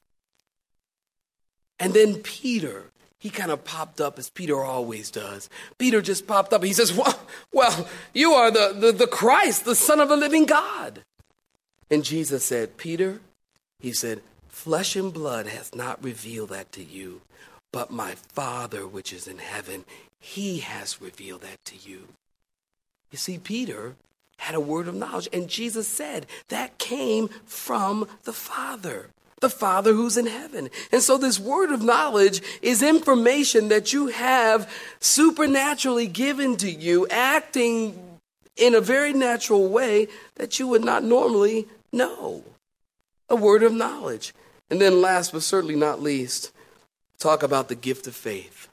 And 1.79 1.93
then 1.93 2.15
Peter, 2.15 2.85
he 3.23 3.29
kind 3.29 3.51
of 3.51 3.63
popped 3.63 4.01
up 4.01 4.19
as 4.19 4.29
Peter 4.29 4.61
always 4.61 5.09
does. 5.09 5.49
Peter 5.77 6.01
just 6.01 6.27
popped 6.27 6.51
up. 6.51 6.61
He 6.61 6.73
says, 6.73 6.91
Well, 6.91 7.17
well 7.53 7.87
you 8.13 8.33
are 8.33 8.51
the, 8.51 8.75
the, 8.77 8.91
the 8.91 9.07
Christ, 9.07 9.63
the 9.63 9.75
Son 9.75 10.01
of 10.01 10.09
the 10.09 10.17
living 10.17 10.45
God. 10.45 11.03
And 11.89 12.03
Jesus 12.03 12.43
said, 12.43 12.75
Peter, 12.75 13.21
he 13.79 13.93
said, 13.93 14.19
Flesh 14.49 14.97
and 14.97 15.13
blood 15.13 15.47
has 15.47 15.73
not 15.73 16.03
revealed 16.03 16.49
that 16.49 16.73
to 16.73 16.83
you, 16.83 17.21
but 17.71 17.89
my 17.89 18.15
Father 18.15 18.85
which 18.85 19.13
is 19.13 19.25
in 19.25 19.37
heaven, 19.37 19.85
he 20.19 20.59
has 20.59 21.01
revealed 21.01 21.43
that 21.43 21.63
to 21.63 21.77
you. 21.77 22.09
You 23.09 23.17
see, 23.17 23.37
Peter 23.37 23.95
had 24.39 24.53
a 24.53 24.59
word 24.59 24.89
of 24.89 24.95
knowledge, 24.95 25.29
and 25.31 25.47
Jesus 25.47 25.87
said 25.87 26.25
that 26.49 26.77
came 26.77 27.29
from 27.45 28.05
the 28.25 28.33
Father 28.33 29.11
the 29.43 29.49
Father 29.49 29.93
who's 29.93 30.17
in 30.17 30.25
heaven. 30.25 30.69
And 30.91 31.03
so, 31.03 31.17
this 31.17 31.39
word 31.39 31.71
of 31.71 31.83
knowledge 31.83 32.41
is 32.61 32.81
information 32.81 33.67
that 33.67 33.93
you 33.93 34.07
have 34.07 34.71
supernaturally 34.99 36.07
given 36.07 36.55
to 36.57 36.71
you, 36.71 37.05
acting 37.09 38.19
in 38.55 38.73
a 38.73 38.81
very 38.81 39.13
natural 39.13 39.67
way 39.67 40.07
that 40.35 40.57
you 40.59 40.67
would 40.67 40.83
not 40.83 41.03
normally 41.03 41.67
know. 41.91 42.43
A 43.29 43.35
word 43.35 43.63
of 43.63 43.73
knowledge. 43.73 44.33
And 44.69 44.79
then, 44.79 45.01
last 45.01 45.33
but 45.33 45.43
certainly 45.43 45.75
not 45.75 46.01
least, 46.01 46.51
talk 47.19 47.43
about 47.43 47.67
the 47.67 47.75
gift 47.75 48.07
of 48.07 48.15
faith. 48.15 48.69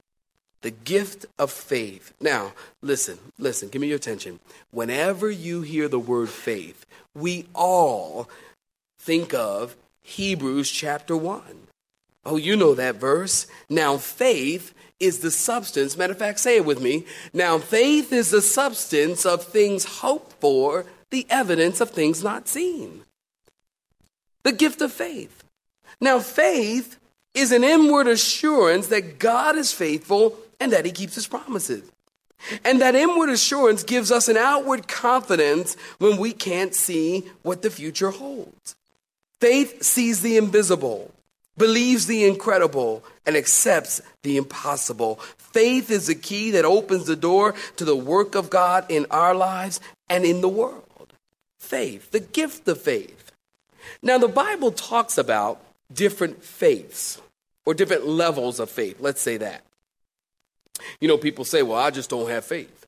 The 0.63 0.71
gift 0.71 1.27
of 1.39 1.51
faith. 1.51 2.13
Now, 2.21 2.53
listen, 2.81 3.19
listen, 3.39 3.71
give 3.71 3.83
me 3.83 3.89
your 3.89 3.97
attention. 3.97 4.39
Whenever 4.71 5.31
you 5.31 5.63
hear 5.63 5.89
the 5.89 5.99
word 5.99 6.29
faith, 6.29 6.87
we 7.15 7.47
all 7.55 8.29
think 9.01 9.35
of 9.35 9.75
Hebrews 10.11 10.71
chapter 10.71 11.17
1. 11.17 11.43
Oh, 12.25 12.37
you 12.37 12.57
know 12.57 12.75
that 12.75 12.97
verse. 12.97 13.47
Now, 13.69 13.97
faith 13.97 14.75
is 14.99 15.21
the 15.21 15.31
substance. 15.31 15.97
Matter 15.97 16.13
of 16.13 16.19
fact, 16.19 16.41
say 16.41 16.57
it 16.57 16.65
with 16.65 16.81
me. 16.81 17.07
Now, 17.33 17.59
faith 17.59 18.13
is 18.13 18.31
the 18.31 18.43
substance 18.43 19.25
of 19.25 19.45
things 19.45 19.85
hoped 20.01 20.33
for, 20.41 20.85
the 21.11 21.27
evidence 21.31 21.81
of 21.81 21.91
things 21.91 22.23
not 22.23 22.49
seen. 22.49 23.05
The 24.43 24.53
gift 24.53 24.83
of 24.83 24.93
faith. 24.93 25.45
Now, 26.01 26.19
faith 26.19 26.99
is 27.33 27.53
an 27.53 27.63
inward 27.63 28.09
assurance 28.09 28.89
that 28.89 29.19
God 29.19 29.57
is 29.57 29.73
faithful 29.73 30.37
and 30.59 30.73
that 30.73 30.85
he 30.85 30.93
keeps 30.93 31.15
his 31.15 31.29
promises. 31.29 31.91
And 32.65 32.81
that 32.81 32.95
inward 32.95 33.29
assurance 33.29 33.85
gives 33.85 34.11
us 34.11 34.29
an 34.29 34.37
outward 34.37 34.89
confidence 34.89 35.77
when 35.99 36.17
we 36.17 36.33
can't 36.33 36.75
see 36.75 37.31
what 37.43 37.63
the 37.63 37.71
future 37.71 38.11
holds. 38.11 38.77
Faith 39.41 39.83
sees 39.83 40.21
the 40.21 40.37
invisible, 40.37 41.11
believes 41.57 42.07
the 42.07 42.27
incredible, 42.27 43.03
and 43.25 43.37
accepts 43.37 44.03
the 44.23 44.37
impossible. 44.37 45.17
Faith 45.37 45.91
is 45.91 46.07
the 46.07 46.15
key 46.15 46.51
that 46.51 46.65
opens 46.65 47.07
the 47.07 47.17
door 47.17 47.55
to 47.77 47.85
the 47.85 47.97
work 47.97 48.35
of 48.35 48.51
God 48.51 48.85
in 48.89 49.07
our 49.11 49.35
lives 49.35 49.81
and 50.09 50.25
in 50.25 50.41
the 50.43 50.49
world. 50.49 51.15
Faith, 51.59 52.11
the 52.11 52.21
gift 52.21 52.69
of 52.69 52.81
faith. 52.81 53.33
Now, 54.03 54.19
the 54.19 54.29
Bible 54.29 54.73
talks 54.73 55.19
about 55.19 55.61
different 55.93 56.45
faiths 56.45 57.21
or 57.65 57.75
different 57.75 58.07
levels 58.07 58.61
of 58.61 58.71
faith. 58.71 58.99
Let's 59.01 59.21
say 59.21 59.39
that. 59.39 59.63
You 61.01 61.09
know, 61.09 61.19
people 61.19 61.45
say, 61.45 61.63
well, 61.63 61.79
I 61.79 61.91
just 61.91 62.11
don't 62.11 62.29
have 62.29 62.45
faith. 62.45 62.80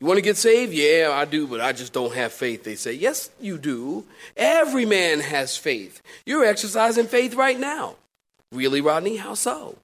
You 0.00 0.06
want 0.06 0.18
to 0.18 0.22
get 0.22 0.36
saved? 0.36 0.72
Yeah, 0.72 1.10
I 1.12 1.24
do, 1.24 1.46
but 1.48 1.60
I 1.60 1.72
just 1.72 1.92
don't 1.92 2.14
have 2.14 2.32
faith. 2.32 2.62
They 2.62 2.76
say, 2.76 2.92
Yes, 2.92 3.30
you 3.40 3.58
do. 3.58 4.04
Every 4.36 4.86
man 4.86 5.20
has 5.20 5.56
faith. 5.56 6.00
You're 6.24 6.44
exercising 6.44 7.06
faith 7.06 7.34
right 7.34 7.58
now. 7.58 7.96
Really, 8.52 8.80
Rodney? 8.80 9.16
How 9.16 9.34
so? 9.34 9.76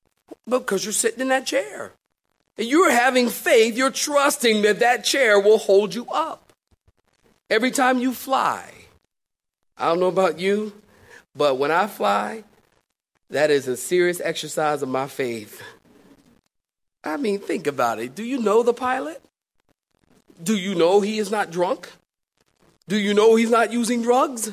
Because 0.49 0.85
you're 0.85 0.93
sitting 0.93 1.21
in 1.21 1.29
that 1.29 1.47
chair. 1.47 1.93
And 2.57 2.69
you're 2.69 2.93
having 2.93 3.29
faith, 3.29 3.77
you're 3.77 3.91
trusting 3.91 4.63
that 4.63 4.79
that 4.79 5.03
chair 5.03 5.41
will 5.41 5.59
hold 5.59 5.93
you 5.95 6.07
up. 6.13 6.53
Every 7.51 7.73
time 7.73 7.99
you 7.99 8.15
fly, 8.15 8.71
I 9.77 9.89
don't 9.89 9.99
know 9.99 10.07
about 10.07 10.39
you, 10.39 10.73
but 11.35 11.59
when 11.59 11.73
I 11.73 11.89
fly, 11.89 12.45
that 13.31 13.51
is 13.51 13.67
a 13.67 13.77
serious 13.77 14.21
exercise 14.21 14.83
of 14.83 14.89
my 14.89 15.09
faith. 15.09 15.61
I 17.03 17.17
mean, 17.17 17.41
think 17.41 17.67
about 17.67 17.99
it. 17.99 18.15
Do 18.15 18.23
you 18.23 18.39
know 18.39 18.63
the 18.63 18.73
pilot? 18.73 19.21
Do 20.43 20.57
you 20.57 20.75
know 20.75 21.01
he 21.01 21.19
is 21.19 21.31
not 21.31 21.51
drunk? 21.51 21.91
Do 22.89 22.99
you 22.99 23.15
know 23.15 23.37
he's 23.37 23.51
not 23.51 23.73
using 23.73 24.03
drugs? 24.03 24.53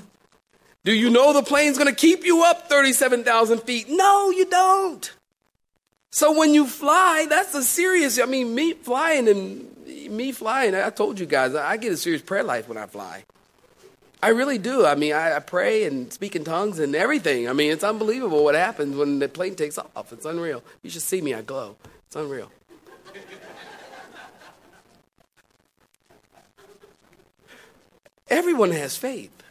Do 0.84 0.94
you 0.94 1.10
know 1.10 1.34
the 1.34 1.44
plane's 1.44 1.78
going 1.78 1.90
to 1.90 1.96
keep 1.96 2.24
you 2.24 2.44
up 2.44 2.70
37,000 2.70 3.60
feet? 3.60 3.88
No, 3.90 4.32
you 4.32 4.46
don't. 4.46 5.12
So 6.12 6.38
when 6.38 6.54
you 6.54 6.66
fly, 6.66 7.28
that's 7.30 7.54
a 7.54 7.64
serious, 7.64 8.20
I 8.20 8.26
mean, 8.26 8.54
me 8.56 8.74
flying 8.74 9.28
and 9.28 9.68
me 10.10 10.32
flying, 10.32 10.76
I 10.76 10.90
told 10.90 11.20
you 11.20 11.26
guys, 11.26 11.56
I 11.56 11.78
get 11.78 11.92
a 11.92 11.98
serious 11.98 12.22
prayer 12.22 12.44
life 12.44 12.68
when 12.68 12.78
I 12.78 12.86
fly. 12.86 13.24
I 14.24 14.30
really 14.30 14.58
do. 14.58 14.86
I 14.86 14.96
mean, 14.96 15.14
I, 15.14 15.38
I, 15.38 15.40
pray 15.40 15.86
and 15.86 16.12
speak 16.14 16.36
in 16.36 16.44
tongues 16.44 16.78
and 16.78 16.96
everything. 16.96 17.50
I 17.50 17.54
mean, 17.54 17.72
it's 17.72 17.84
unbelievable 17.84 18.44
what 18.44 18.54
happens 18.54 18.96
when 18.96 19.18
the 19.18 19.28
plane 19.28 19.56
takes 19.56 19.80
off. 19.80 20.14
It's 20.14 20.26
unreal. 20.26 20.64
You 20.84 20.92
should 20.92 21.02
see 21.02 21.22
me. 21.22 21.34
I 21.34 21.42
glow. 21.42 21.76
It's 22.06 22.16
unreal. 22.16 22.52
Everyone 28.32 28.72
has 28.72 28.96
faith. 28.96 29.44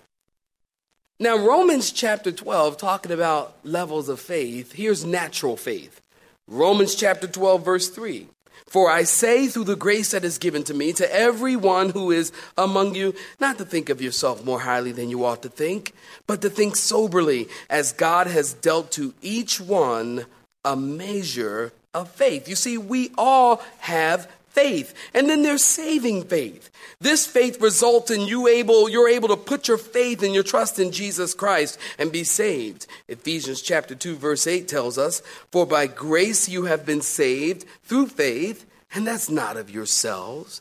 Now, 1.21 1.37
Romans 1.37 1.93
chapter 1.93 2.33
12, 2.33 2.79
talking 2.79 3.13
about 3.13 3.55
levels 3.63 4.09
of 4.09 4.19
faith, 4.19 4.73
here's 4.73 5.05
natural 5.05 5.59
faith. 5.59 6.01
Romans 6.49 6.95
chapter 6.95 7.27
12, 7.27 7.63
verse 7.63 7.91
3. 7.91 8.27
For 8.67 8.91
I 8.91 9.03
say 9.03 9.49
through 9.49 9.65
the 9.65 9.77
grace 9.77 10.13
that 10.13 10.25
is 10.25 10.39
given 10.39 10.65
to 10.65 10.73
me 10.73 10.95
to 10.95 11.15
everyone 11.15 11.91
who 11.91 12.11
is 12.11 12.33
among 12.57 12.95
you, 12.95 13.15
not 13.39 13.59
to 13.59 13.67
think 13.67 13.91
of 13.91 14.01
yourself 14.01 14.47
more 14.47 14.61
highly 14.61 14.93
than 14.93 15.11
you 15.11 15.27
ought 15.27 15.43
to 15.43 15.51
think, 15.51 15.93
but 16.27 16.41
to 16.41 16.49
think 16.49 16.75
soberly, 16.75 17.49
as 17.69 17.93
God 17.93 18.29
has 18.29 18.55
dealt 18.55 18.93
to 18.93 19.13
each 19.21 19.61
one 19.61 20.25
a 20.65 20.75
measure 20.75 21.73
of 21.93 22.09
faith. 22.09 22.49
You 22.49 22.57
see, 22.57 22.79
we 22.79 23.11
all 23.19 23.63
have 23.81 24.31
faith. 24.51 24.95
And 25.15 25.29
then 25.29 25.43
there's 25.43 25.65
saving 25.65 26.25
faith. 26.25 26.71
This 27.01 27.27
faith 27.27 27.61
results 27.61 28.11
in 28.11 28.23
you 28.23 28.47
able, 28.47 28.89
you're 28.89 29.09
able 29.09 29.29
to 29.29 29.37
put 29.37 29.69
your 29.69 29.79
faith 29.79 30.23
and 30.23 30.35
your 30.35 30.43
trust 30.43 30.79
in 30.79 30.93
Jesus 30.93 31.33
Christ 31.35 31.79
and 31.99 32.13
be 32.13 32.25
saved. 32.25 32.87
Ephesians 33.09 33.63
chapter 33.63 33.95
2 33.95 34.17
verse 34.17 34.47
8 34.47 34.69
tells 34.69 34.99
us, 34.99 35.21
For 35.51 35.67
by 35.67 35.87
grace 35.87 36.49
you 36.49 36.65
have 36.65 36.85
been 36.85 37.01
saved 37.01 37.65
through 37.85 38.09
faith, 38.09 38.67
and 38.95 39.07
that's 39.07 39.31
not 39.31 39.57
of 39.57 39.71
yourselves. 39.71 40.61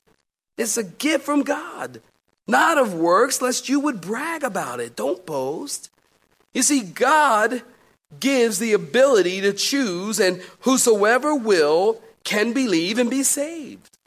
It's 0.58 0.78
a 0.78 0.84
gift 0.84 1.26
from 1.26 1.44
God, 1.44 2.02
not 2.48 2.78
of 2.78 2.94
works, 2.94 3.42
lest 3.42 3.70
you 3.70 3.80
would 3.80 4.02
brag 4.02 4.44
about 4.44 4.80
it. 4.80 4.96
Don't 4.96 5.26
boast. 5.26 5.90
You 6.54 6.64
see, 6.64 6.82
God 6.82 7.64
gives 8.20 8.60
the 8.60 8.74
ability 8.74 9.42
to 9.42 9.54
choose, 9.54 10.20
and 10.20 10.42
whosoever 10.62 11.36
will 11.36 12.02
can 12.30 12.54
believe 12.54 13.00
and 13.00 13.10
be 13.10 13.24
saved. 13.24 13.98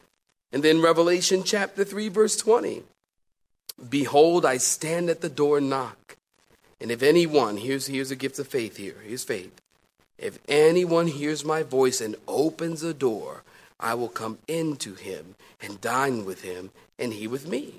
And 0.53 0.63
then 0.63 0.81
Revelation 0.81 1.43
chapter 1.43 1.83
3, 1.83 2.07
verse 2.07 2.37
20 2.37 2.83
Behold, 3.89 4.45
I 4.45 4.57
stand 4.57 5.09
at 5.09 5.19
the 5.19 5.27
door 5.27 5.57
and 5.57 5.69
knock. 5.69 6.15
And 6.79 6.89
if 6.89 7.03
anyone, 7.03 7.57
here's, 7.57 7.87
here's 7.87 8.11
a 8.11 8.15
gift 8.15 8.39
of 8.39 8.47
faith 8.47 8.77
here, 8.77 8.95
here's 9.05 9.25
faith. 9.25 9.51
If 10.17 10.39
anyone 10.47 11.07
hears 11.07 11.43
my 11.43 11.63
voice 11.63 11.99
and 11.99 12.15
opens 12.25 12.79
the 12.79 12.93
door, 12.93 13.43
I 13.77 13.93
will 13.95 14.07
come 14.07 14.37
into 14.47 14.93
him 14.93 15.35
and 15.61 15.81
dine 15.81 16.23
with 16.23 16.43
him, 16.43 16.71
and 16.97 17.11
he 17.11 17.27
with 17.27 17.45
me. 17.45 17.73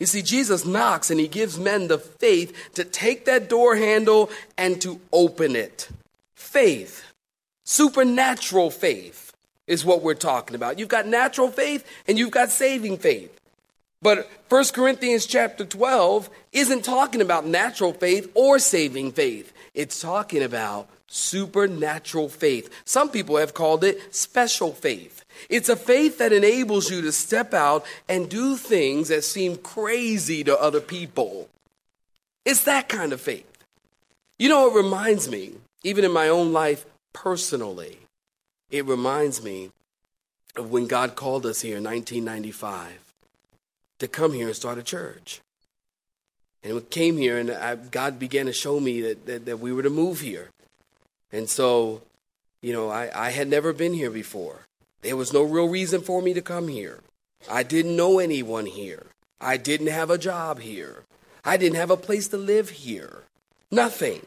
You 0.00 0.06
see, 0.06 0.22
Jesus 0.22 0.66
knocks 0.66 1.12
and 1.12 1.20
he 1.20 1.28
gives 1.28 1.60
men 1.60 1.86
the 1.86 1.98
faith 1.98 2.74
to 2.74 2.82
take 2.82 3.24
that 3.26 3.48
door 3.48 3.76
handle 3.76 4.30
and 4.58 4.80
to 4.80 5.00
open 5.12 5.54
it. 5.54 5.88
Faith, 6.34 7.04
supernatural 7.64 8.72
faith 8.72 9.25
is 9.66 9.84
what 9.84 10.02
we're 10.02 10.14
talking 10.14 10.54
about. 10.54 10.78
You've 10.78 10.88
got 10.88 11.06
natural 11.06 11.50
faith 11.50 11.86
and 12.06 12.18
you've 12.18 12.30
got 12.30 12.50
saving 12.50 12.98
faith. 12.98 13.40
But 14.02 14.30
1 14.48 14.64
Corinthians 14.72 15.26
chapter 15.26 15.64
12 15.64 16.30
isn't 16.52 16.84
talking 16.84 17.20
about 17.20 17.46
natural 17.46 17.92
faith 17.92 18.30
or 18.34 18.58
saving 18.58 19.12
faith. 19.12 19.52
It's 19.74 20.00
talking 20.00 20.42
about 20.42 20.88
supernatural 21.08 22.28
faith. 22.28 22.70
Some 22.84 23.10
people 23.10 23.36
have 23.36 23.54
called 23.54 23.84
it 23.84 24.14
special 24.14 24.72
faith. 24.72 25.24
It's 25.48 25.68
a 25.68 25.76
faith 25.76 26.18
that 26.18 26.32
enables 26.32 26.90
you 26.90 27.02
to 27.02 27.12
step 27.12 27.54
out 27.54 27.84
and 28.08 28.28
do 28.28 28.56
things 28.56 29.08
that 29.08 29.24
seem 29.24 29.56
crazy 29.56 30.44
to 30.44 30.60
other 30.60 30.80
people. 30.80 31.48
It's 32.44 32.64
that 32.64 32.88
kind 32.88 33.12
of 33.12 33.20
faith. 33.20 33.64
You 34.38 34.48
know, 34.48 34.70
it 34.70 34.76
reminds 34.76 35.28
me, 35.28 35.54
even 35.82 36.04
in 36.04 36.12
my 36.12 36.28
own 36.28 36.52
life 36.52 36.84
personally, 37.12 37.98
it 38.70 38.84
reminds 38.84 39.42
me 39.42 39.70
of 40.56 40.70
when 40.70 40.86
God 40.86 41.14
called 41.14 41.46
us 41.46 41.60
here 41.60 41.76
in 41.76 41.84
1995 41.84 42.98
to 43.98 44.08
come 44.08 44.32
here 44.32 44.46
and 44.46 44.56
start 44.56 44.78
a 44.78 44.82
church. 44.82 45.40
And 46.62 46.74
we 46.74 46.80
came 46.82 47.16
here, 47.16 47.38
and 47.38 47.50
I, 47.50 47.76
God 47.76 48.18
began 48.18 48.46
to 48.46 48.52
show 48.52 48.80
me 48.80 49.00
that, 49.02 49.26
that, 49.26 49.44
that, 49.46 49.60
we 49.60 49.72
were 49.72 49.82
to 49.82 49.90
move 49.90 50.20
here. 50.20 50.50
And 51.30 51.48
so, 51.48 52.02
you 52.60 52.72
know, 52.72 52.88
I, 52.88 53.10
I 53.14 53.30
had 53.30 53.48
never 53.48 53.72
been 53.72 53.94
here 53.94 54.10
before. 54.10 54.66
There 55.02 55.16
was 55.16 55.32
no 55.32 55.42
real 55.42 55.68
reason 55.68 56.00
for 56.00 56.20
me 56.20 56.34
to 56.34 56.42
come 56.42 56.68
here. 56.68 57.00
I 57.48 57.62
didn't 57.62 57.94
know 57.94 58.18
anyone 58.18 58.66
here. 58.66 59.06
I 59.40 59.56
didn't 59.56 59.88
have 59.88 60.10
a 60.10 60.18
job 60.18 60.60
here. 60.60 61.04
I 61.44 61.56
didn't 61.56 61.76
have 61.76 61.90
a 61.90 61.96
place 61.96 62.26
to 62.28 62.36
live 62.36 62.70
here. 62.70 63.22
Nothing. 63.70 64.26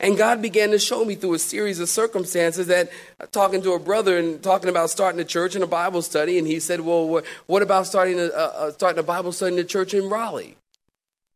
And 0.00 0.16
God 0.16 0.42
began 0.42 0.70
to 0.70 0.78
show 0.78 1.04
me 1.04 1.14
through 1.14 1.34
a 1.34 1.38
series 1.38 1.80
of 1.80 1.88
circumstances 1.88 2.66
that 2.66 2.90
uh, 3.20 3.26
talking 3.26 3.62
to 3.62 3.72
a 3.72 3.78
brother 3.78 4.18
and 4.18 4.42
talking 4.42 4.68
about 4.68 4.90
starting 4.90 5.20
a 5.20 5.24
church 5.24 5.54
and 5.54 5.64
a 5.64 5.66
Bible 5.66 6.02
study, 6.02 6.38
and 6.38 6.46
he 6.46 6.60
said, 6.60 6.80
"Well, 6.80 7.22
what 7.46 7.62
about 7.62 7.86
starting 7.86 8.18
a, 8.18 8.72
starting 8.72 8.98
a 8.98 9.02
Bible 9.02 9.32
study 9.32 9.54
in 9.54 9.60
a 9.60 9.64
church 9.64 9.94
in 9.94 10.08
Raleigh?" 10.08 10.56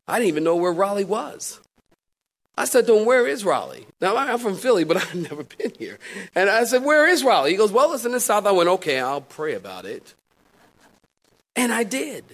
I 0.09 0.19
didn't 0.19 0.29
even 0.29 0.45
know 0.45 0.57
where 0.57 0.73
Raleigh 0.73 1.05
was. 1.05 1.61
I 2.57 2.65
said 2.65 2.87
to 2.89 2.99
him, 2.99 3.07
Where 3.07 3.27
is 3.27 3.45
Raleigh? 3.45 3.87
Now, 4.01 4.17
I'm 4.17 4.39
from 4.39 4.57
Philly, 4.57 4.85
but 4.85 4.97
I've 5.03 5.15
never 5.15 5.45
been 5.45 5.73
here. 5.79 5.99
And 6.35 6.51
I 6.51 6.65
said, 6.65 6.85
Where 6.85 7.09
is 7.09 7.25
Raleigh? 7.25 7.53
He 7.53 7.57
goes, 7.57 7.73
Well, 7.73 7.93
it's 7.95 8.05
in 8.05 8.13
the 8.13 8.21
South. 8.21 8.45
I 8.45 8.53
went, 8.53 8.69
Okay, 8.69 9.01
I'll 9.01 9.21
pray 9.21 9.55
about 9.55 9.87
it. 9.87 10.15
And 11.57 11.73
I 11.73 11.85
did. 11.85 12.25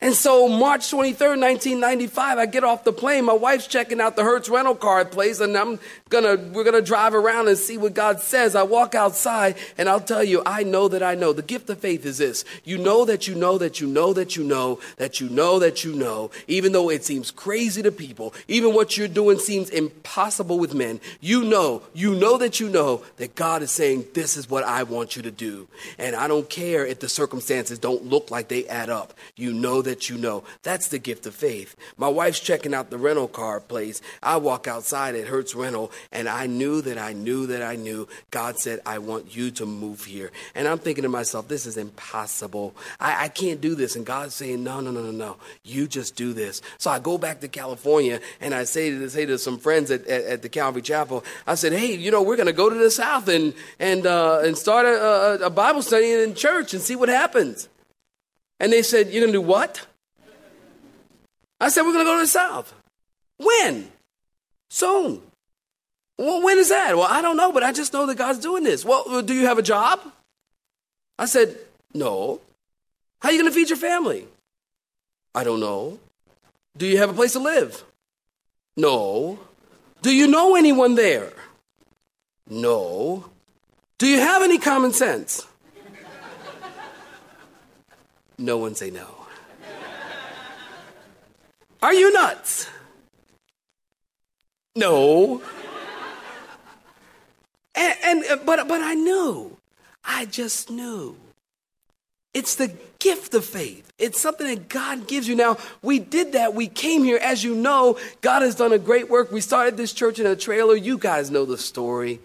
And 0.00 0.14
so 0.14 0.48
March 0.48 0.82
23rd, 0.92 1.40
1995, 1.40 2.38
I 2.38 2.46
get 2.46 2.62
off 2.62 2.84
the 2.84 2.92
plane. 2.92 3.24
My 3.24 3.32
wife's 3.32 3.66
checking 3.66 4.00
out 4.00 4.14
the 4.14 4.22
Hertz 4.22 4.48
rental 4.48 4.76
car 4.76 5.04
place 5.04 5.40
and 5.40 5.56
I'm 5.56 5.80
gonna, 6.08 6.36
we're 6.52 6.64
gonna 6.64 6.82
drive 6.82 7.14
around 7.14 7.48
and 7.48 7.58
see 7.58 7.76
what 7.76 7.94
God 7.94 8.20
says. 8.20 8.54
I 8.54 8.62
walk 8.62 8.94
outside 8.94 9.56
and 9.76 9.88
I'll 9.88 10.00
tell 10.00 10.24
you, 10.24 10.42
I 10.44 10.62
know 10.62 10.88
that 10.88 11.02
I 11.02 11.14
know. 11.14 11.32
The 11.32 11.42
gift 11.42 11.70
of 11.70 11.78
faith 11.78 12.04
is 12.04 12.18
this. 12.18 12.44
You 12.64 12.78
know 12.78 13.04
that 13.04 13.28
you 13.28 13.34
know 13.34 13.58
that 13.58 13.80
you 13.80 13.86
know 13.86 14.12
that 14.12 14.36
you 14.36 14.44
know 14.44 14.78
that 14.96 15.20
you 15.20 15.28
know 15.28 15.58
that 15.58 15.84
you 15.84 15.94
know, 15.94 16.30
even 16.46 16.72
though 16.72 16.90
it 16.90 17.04
seems 17.04 17.30
crazy 17.30 17.82
to 17.82 17.92
people, 17.92 18.34
even 18.46 18.74
what 18.74 18.96
you're 18.96 19.08
doing 19.08 19.38
seems 19.38 19.70
impossible 19.70 20.58
with 20.58 20.74
men. 20.74 21.00
You 21.20 21.44
know, 21.44 21.82
you 21.94 22.14
know 22.14 22.38
that 22.38 22.60
you 22.60 22.68
know 22.68 23.02
that 23.16 23.34
God 23.34 23.62
is 23.62 23.70
saying, 23.70 24.06
this 24.14 24.36
is 24.36 24.50
what 24.50 24.64
I 24.64 24.82
want 24.82 25.16
you 25.16 25.22
to 25.22 25.30
do. 25.30 25.68
And 25.98 26.14
I 26.16 26.28
don't 26.28 26.48
care 26.48 26.86
if 26.86 27.00
the 27.00 27.08
circumstances 27.08 27.78
don't 27.78 28.06
look 28.06 28.30
like 28.30 28.48
they 28.48 28.66
add 28.66 28.90
up. 28.90 29.14
You 29.36 29.52
know 29.52 29.82
that 29.82 30.08
you 30.08 30.16
know. 30.16 30.44
That's 30.62 30.88
the 30.88 30.98
gift 30.98 31.26
of 31.26 31.34
faith. 31.34 31.76
My 31.96 32.08
wife's 32.08 32.40
checking 32.40 32.74
out 32.74 32.90
the 32.90 32.98
rental 32.98 33.28
car 33.28 33.60
place. 33.60 34.00
I 34.22 34.36
walk 34.36 34.66
outside 34.66 35.14
at 35.14 35.28
Hertz 35.28 35.54
Rental, 35.54 35.90
and 36.12 36.28
I 36.28 36.46
knew 36.46 36.80
that 36.82 36.98
I 36.98 37.12
knew 37.12 37.46
that 37.46 37.62
I 37.62 37.76
knew 37.76 38.08
God 38.30 38.58
said, 38.58 38.80
I 38.86 38.98
want 38.98 39.34
you 39.34 39.50
to 39.52 39.66
move 39.66 40.04
here. 40.04 40.30
And 40.54 40.66
I'm 40.68 40.78
thinking 40.78 41.02
to 41.02 41.08
myself, 41.08 41.48
this 41.48 41.66
is 41.66 41.76
impossible. 41.76 42.74
I, 43.00 43.24
I 43.24 43.28
can't 43.28 43.60
do 43.60 43.74
this. 43.74 43.96
And 43.96 44.04
God's 44.04 44.34
saying, 44.34 44.62
no, 44.62 44.80
no, 44.80 44.90
no, 44.90 45.02
no, 45.02 45.10
no. 45.10 45.36
You 45.64 45.86
just 45.86 46.16
do 46.16 46.32
this. 46.32 46.62
So 46.78 46.90
I 46.90 46.98
go 46.98 47.18
back 47.18 47.40
to 47.40 47.48
California, 47.48 48.20
and 48.40 48.54
I 48.54 48.64
say 48.64 48.90
to, 48.90 49.10
say 49.10 49.26
to 49.26 49.38
some 49.38 49.58
friends 49.58 49.90
at, 49.90 50.06
at, 50.06 50.24
at 50.24 50.42
the 50.42 50.48
Calvary 50.48 50.82
Chapel, 50.82 51.24
I 51.46 51.54
said, 51.54 51.72
hey, 51.72 51.94
you 51.94 52.10
know, 52.10 52.22
we're 52.22 52.36
going 52.36 52.46
to 52.46 52.52
go 52.52 52.68
to 52.68 52.76
the 52.76 52.90
South 52.90 53.28
and, 53.28 53.54
and, 53.78 54.06
uh, 54.06 54.40
and 54.44 54.56
start 54.56 54.86
a, 54.86 55.42
a, 55.42 55.46
a 55.46 55.50
Bible 55.50 55.82
study 55.82 56.12
in 56.12 56.34
church 56.34 56.74
and 56.74 56.82
see 56.82 56.96
what 56.96 57.08
happens. 57.08 57.68
And 58.60 58.72
they 58.72 58.82
said, 58.82 59.10
You're 59.10 59.22
going 59.22 59.32
to 59.32 59.38
do 59.38 59.42
what? 59.42 59.86
I 61.60 61.68
said, 61.68 61.82
We're 61.82 61.92
going 61.92 62.04
to 62.04 62.10
go 62.10 62.16
to 62.16 62.22
the 62.22 62.26
South. 62.26 62.74
When? 63.36 63.90
Soon. 64.70 65.22
Well, 66.18 66.42
when 66.42 66.58
is 66.58 66.68
that? 66.68 66.96
Well, 66.96 67.06
I 67.08 67.22
don't 67.22 67.36
know, 67.36 67.52
but 67.52 67.62
I 67.62 67.72
just 67.72 67.92
know 67.92 68.04
that 68.06 68.16
God's 68.16 68.40
doing 68.40 68.64
this. 68.64 68.84
Well, 68.84 69.22
do 69.22 69.32
you 69.32 69.46
have 69.46 69.58
a 69.58 69.62
job? 69.62 70.00
I 71.18 71.26
said, 71.26 71.56
No. 71.94 72.40
How 73.20 73.28
are 73.28 73.32
you 73.32 73.40
going 73.40 73.50
to 73.50 73.54
feed 73.54 73.70
your 73.70 73.78
family? 73.78 74.26
I 75.34 75.44
don't 75.44 75.60
know. 75.60 75.98
Do 76.76 76.86
you 76.86 76.98
have 76.98 77.10
a 77.10 77.12
place 77.12 77.32
to 77.32 77.40
live? 77.40 77.84
No. 78.76 79.38
Do 80.02 80.14
you 80.14 80.28
know 80.28 80.54
anyone 80.54 80.94
there? 80.94 81.32
No. 82.48 83.24
Do 83.98 84.06
you 84.06 84.20
have 84.20 84.42
any 84.42 84.58
common 84.58 84.92
sense? 84.92 85.46
No 88.38 88.58
one 88.58 88.76
say 88.76 88.90
no. 88.90 89.06
Are 91.82 91.94
you 91.94 92.12
nuts? 92.12 92.68
No. 94.76 95.42
And, 97.78 97.94
and 98.04 98.24
uh, 98.24 98.42
but 98.44 98.66
but 98.66 98.82
I 98.82 98.94
knew. 98.94 99.56
I 100.04 100.24
just 100.24 100.70
knew. 100.70 101.16
It's 102.34 102.56
the 102.56 102.72
gift 102.98 103.34
of 103.34 103.44
faith. 103.44 103.90
It's 103.98 104.20
something 104.20 104.46
that 104.46 104.68
God 104.68 105.06
gives 105.06 105.28
you. 105.28 105.34
Now, 105.34 105.58
we 105.82 105.98
did 105.98 106.32
that. 106.32 106.54
We 106.54 106.66
came 106.66 107.04
here. 107.04 107.18
As 107.22 107.42
you 107.42 107.54
know, 107.54 107.98
God 108.20 108.42
has 108.42 108.54
done 108.54 108.72
a 108.72 108.78
great 108.78 109.08
work. 109.08 109.30
We 109.30 109.40
started 109.40 109.76
this 109.76 109.92
church 109.92 110.18
in 110.18 110.26
a 110.26 110.36
trailer. 110.36 110.76
You 110.76 110.98
guys 110.98 111.30
know 111.30 111.44
the 111.44 111.58
story. 111.58 112.20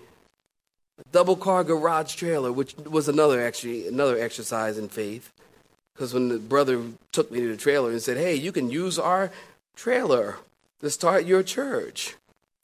A 0.99 1.03
double 1.11 1.35
car 1.35 1.63
garage 1.63 2.15
trailer, 2.15 2.51
which 2.51 2.75
was 2.77 3.07
another 3.07 3.45
actually 3.45 3.87
another 3.87 4.19
exercise 4.19 4.77
in 4.77 4.89
faith. 4.89 5.31
Because 5.93 6.13
when 6.13 6.29
the 6.29 6.39
brother 6.39 6.81
took 7.11 7.31
me 7.31 7.39
to 7.41 7.49
the 7.49 7.57
trailer 7.57 7.91
and 7.91 8.01
said, 8.01 8.17
Hey, 8.17 8.35
you 8.35 8.51
can 8.51 8.71
use 8.71 8.97
our 8.97 9.31
trailer 9.75 10.37
to 10.81 10.89
start 10.89 11.25
your 11.25 11.43
church. 11.43 12.15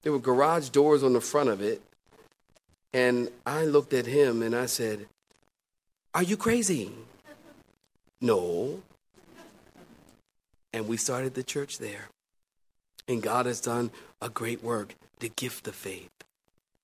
There 0.01 0.11
were 0.11 0.19
garage 0.19 0.69
doors 0.69 1.03
on 1.03 1.13
the 1.13 1.21
front 1.21 1.49
of 1.49 1.61
it. 1.61 1.81
And 2.93 3.29
I 3.45 3.65
looked 3.65 3.93
at 3.93 4.05
him 4.05 4.41
and 4.41 4.55
I 4.55 4.65
said, 4.65 5.07
Are 6.13 6.23
you 6.23 6.37
crazy? 6.37 6.91
No. 8.21 8.81
And 10.73 10.87
we 10.87 10.97
started 10.97 11.33
the 11.33 11.43
church 11.43 11.77
there. 11.79 12.09
And 13.07 13.21
God 13.21 13.45
has 13.45 13.61
done 13.61 13.91
a 14.21 14.29
great 14.29 14.63
work, 14.63 14.95
the 15.19 15.29
gift 15.29 15.67
of 15.67 15.75
faith. 15.75 16.09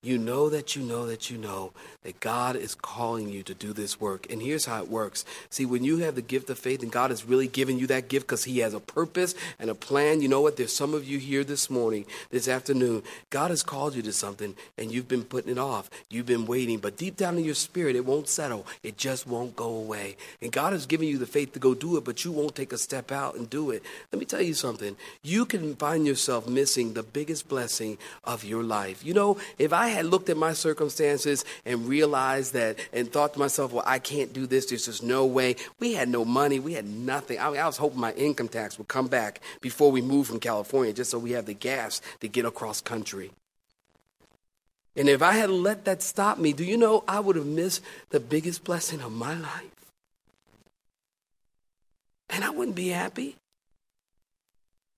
You 0.06 0.20
know 0.20 0.50
that 0.50 0.76
you 0.76 0.84
know 0.84 1.08
that 1.08 1.32
you 1.32 1.38
know 1.39 1.72
that 2.04 2.20
God 2.20 2.56
is 2.56 2.76
calling 2.76 3.28
you 3.28 3.41
to 3.41 3.56
do 3.56 3.74
this 3.74 4.00
work. 4.00 4.32
And 4.32 4.39
here's 4.39 4.65
how 4.65 4.80
it 4.84 4.88
works. 4.88 5.26
See, 5.50 5.65
when 5.65 5.84
you 5.84 5.98
have 5.98 6.13
the 6.13 6.22
gift 6.22 6.48
of 6.52 6.60
faith 6.60 6.84
and 6.84 6.91
God 6.91 7.10
has 7.10 7.26
really 7.26 7.48
given 7.48 7.80
you 7.80 7.88
that 7.88 8.08
gift 8.08 8.28
because 8.28 8.44
He 8.44 8.60
has 8.60 8.76
a 8.76 8.80
purpose 8.80 9.34
and 9.58 9.68
a 9.68 9.74
plan, 9.74 10.22
you 10.22 10.28
know 10.28 10.41
what? 10.41 10.58
There's 10.58 10.72
some 10.72 10.94
of 10.94 11.08
you 11.08 11.18
here 11.18 11.44
this 11.44 11.72
morning, 11.72 12.06
this 12.30 12.48
afternoon. 12.48 13.02
God 13.32 13.50
has 13.50 13.63
called 13.63 13.96
you 13.96 14.04
to 14.04 14.13
something 14.13 14.56
and 14.78 14.91
you've 14.91 15.08
been 15.08 15.24
putting 15.24 15.52
it 15.52 15.58
off. 15.58 15.89
You've 16.08 16.28
been 16.28 16.46
waiting, 16.46 16.78
but 16.78 16.98
deep 16.98 17.18
down 17.18 17.39
in 17.39 17.44
your 17.44 17.56
spirit, 17.56 17.96
it 17.96 18.06
won't 18.06 18.28
settle. 18.28 18.68
It 18.84 18.98
just 18.98 19.26
won't 19.26 19.56
go 19.56 19.70
away. 19.70 20.18
And 20.39 20.52
God 20.52 20.74
has 20.74 20.86
given 20.86 21.08
you 21.08 21.18
the 21.18 21.26
faith 21.26 21.54
to 21.54 21.60
go 21.60 21.74
do 21.74 21.98
it, 21.98 22.04
but 22.04 22.24
you 22.24 22.32
won't 22.32 22.54
take 22.54 22.74
a 22.74 22.78
step 22.78 23.12
out 23.12 23.34
and 23.34 23.50
do 23.50 23.72
it. 23.72 23.82
Let 24.12 24.20
me 24.20 24.26
tell 24.28 24.41
you 24.44 24.54
something. 24.54 24.98
You 25.24 25.48
can 25.48 25.76
find 25.76 26.06
yourself 26.06 26.48
missing 26.48 26.94
the 26.94 27.02
biggest 27.02 27.50
blessing 27.50 27.98
of 28.24 28.44
your 28.44 28.62
life. 28.62 29.04
You 29.04 29.15
know, 29.15 29.38
if 29.58 29.74
I 29.74 29.95
had 29.96 30.06
looked 30.06 30.30
at 30.30 30.38
my 30.38 30.54
circumstances 30.54 31.44
and 31.66 31.88
realized 31.88 32.54
that 32.54 32.80
and 32.94 33.12
thought 33.12 33.34
to 33.34 33.40
myself, 33.40 33.74
well, 33.74 33.84
I 33.86 34.00
can't 34.00 34.32
do 34.32 34.46
this. 34.46 34.68
There's 34.68 34.86
just 34.86 35.04
no 35.04 35.26
way. 35.26 35.56
We 35.80 35.94
had 35.94 36.10
no 36.10 36.24
money. 36.24 36.60
We 36.60 36.74
had 36.74 36.86
nothing. 36.86 37.40
I, 37.40 37.50
mean, 37.50 37.60
I 37.60 37.66
was 37.66 37.78
hoping 37.78 38.00
my 38.00 38.14
income 38.14 38.48
tax 38.48 38.78
would 38.78 38.88
come 38.88 39.08
back 39.08 39.42
before 39.62 39.92
we 39.92 40.02
moved 40.02 40.30
from 40.30 40.40
California 40.40 40.94
just 40.94 41.12
so 41.12 41.20
we 41.20 41.32
have 41.32 41.46
the 41.46 41.54
gas 41.54 42.02
to 42.20 42.28
get 42.28 42.46
across 42.46 42.82
country. 42.82 43.32
And 44.96 45.10
if 45.10 45.22
I 45.22 45.34
had 45.34 45.50
let 45.50 45.86
that 45.86 46.02
stop 46.02 46.38
me, 46.38 46.54
do 46.54 46.64
you 46.64 46.78
know 46.78 47.04
I 47.08 47.20
would 47.20 47.36
have 47.36 47.46
missed 47.46 47.82
the 48.12 48.20
biggest 48.20 48.64
blessing 48.64 49.02
of 49.02 49.12
my 49.12 49.38
life? 49.38 49.72
And 52.30 52.44
I 52.44 52.50
wouldn't 52.50 52.76
be 52.76 52.90
happy. 52.90 53.36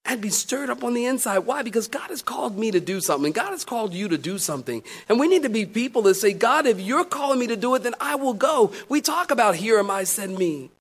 I'd 0.09 0.21
be 0.21 0.29
stirred 0.29 0.69
up 0.69 0.85
on 0.85 0.93
the 0.93 1.05
inside. 1.05 1.39
Why? 1.39 1.63
Because 1.63 1.89
God 1.89 2.09
has 2.09 2.21
called 2.21 2.57
me 2.57 2.71
to 2.71 2.79
do 2.79 3.01
something. 3.01 3.33
God 3.33 3.49
has 3.49 3.65
called 3.65 3.93
you 3.93 4.07
to 4.07 4.17
do 4.17 4.37
something. 4.37 4.81
And 5.09 5.19
we 5.19 5.27
need 5.27 5.43
to 5.43 5.49
be 5.49 5.65
people 5.65 6.01
that 6.03 6.15
say, 6.15 6.31
God, 6.31 6.65
if 6.65 6.79
you're 6.79 7.03
calling 7.03 7.39
me 7.39 7.47
to 7.47 7.57
do 7.57 7.75
it, 7.75 7.83
then 7.83 7.93
I 7.99 8.15
will 8.15 8.33
go. 8.33 8.71
We 8.87 9.01
talk 9.01 9.31
about, 9.31 9.55
here 9.55 9.77
am 9.77 9.91
I, 9.91 10.05
send 10.05 10.37
me. 10.37 10.71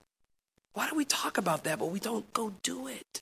Why 0.74 0.88
do 0.88 0.94
we 0.94 1.04
talk 1.04 1.38
about 1.38 1.64
that, 1.64 1.80
but 1.80 1.90
we 1.90 1.98
don't 1.98 2.32
go 2.34 2.52
do 2.62 2.86
it? 2.86 3.20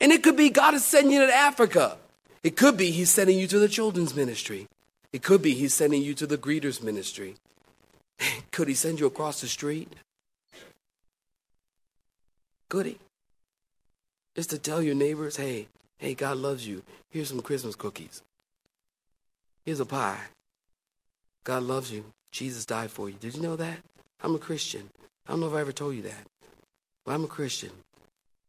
And 0.00 0.12
it 0.12 0.22
could 0.22 0.36
be 0.36 0.50
God 0.50 0.74
is 0.74 0.84
sending 0.84 1.12
you 1.12 1.26
to 1.26 1.34
Africa. 1.34 1.98
It 2.44 2.56
could 2.56 2.76
be 2.76 2.92
He's 2.92 3.10
sending 3.10 3.38
you 3.38 3.48
to 3.48 3.58
the 3.58 3.68
children's 3.68 4.14
ministry. 4.14 4.68
It 5.12 5.24
could 5.24 5.42
be 5.42 5.54
He's 5.54 5.74
sending 5.74 6.02
you 6.02 6.14
to 6.14 6.28
the 6.28 6.38
greeters 6.38 6.80
ministry. 6.80 7.34
Could 8.52 8.68
He 8.68 8.74
send 8.74 9.00
you 9.00 9.06
across 9.06 9.40
the 9.40 9.46
street? 9.48 9.92
Could 12.68 12.86
He? 12.86 12.98
Is 14.38 14.46
to 14.46 14.56
tell 14.56 14.80
your 14.80 14.94
neighbors, 14.94 15.36
hey, 15.36 15.66
hey, 15.96 16.14
God 16.14 16.36
loves 16.36 16.64
you. 16.64 16.84
Here's 17.10 17.28
some 17.28 17.42
Christmas 17.42 17.74
cookies. 17.74 18.22
Here's 19.64 19.80
a 19.80 19.84
pie. 19.84 20.20
God 21.42 21.64
loves 21.64 21.90
you. 21.90 22.04
Jesus 22.30 22.64
died 22.64 22.92
for 22.92 23.10
you. 23.10 23.16
Did 23.18 23.34
you 23.34 23.42
know 23.42 23.56
that? 23.56 23.78
I'm 24.22 24.36
a 24.36 24.38
Christian. 24.38 24.90
I 25.26 25.32
don't 25.32 25.40
know 25.40 25.48
if 25.48 25.54
I 25.54 25.60
ever 25.60 25.72
told 25.72 25.96
you 25.96 26.02
that. 26.02 26.24
But 27.04 27.14
I'm 27.14 27.24
a 27.24 27.26
Christian. 27.26 27.72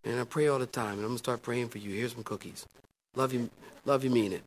And 0.06 0.20
I 0.20 0.26
pray 0.26 0.48
all 0.48 0.60
the 0.60 0.68
time. 0.68 0.94
And 0.94 1.00
I'm 1.00 1.08
going 1.08 1.16
to 1.16 1.24
start 1.24 1.42
praying 1.42 1.70
for 1.70 1.80
you. 1.80 1.96
Here's 1.96 2.14
some 2.14 2.24
cookies. 2.24 2.68
Love 3.16 3.34
you, 3.34 3.50
love 3.84 4.04
you, 4.04 4.12
mean 4.12 4.32
it. 4.32 4.44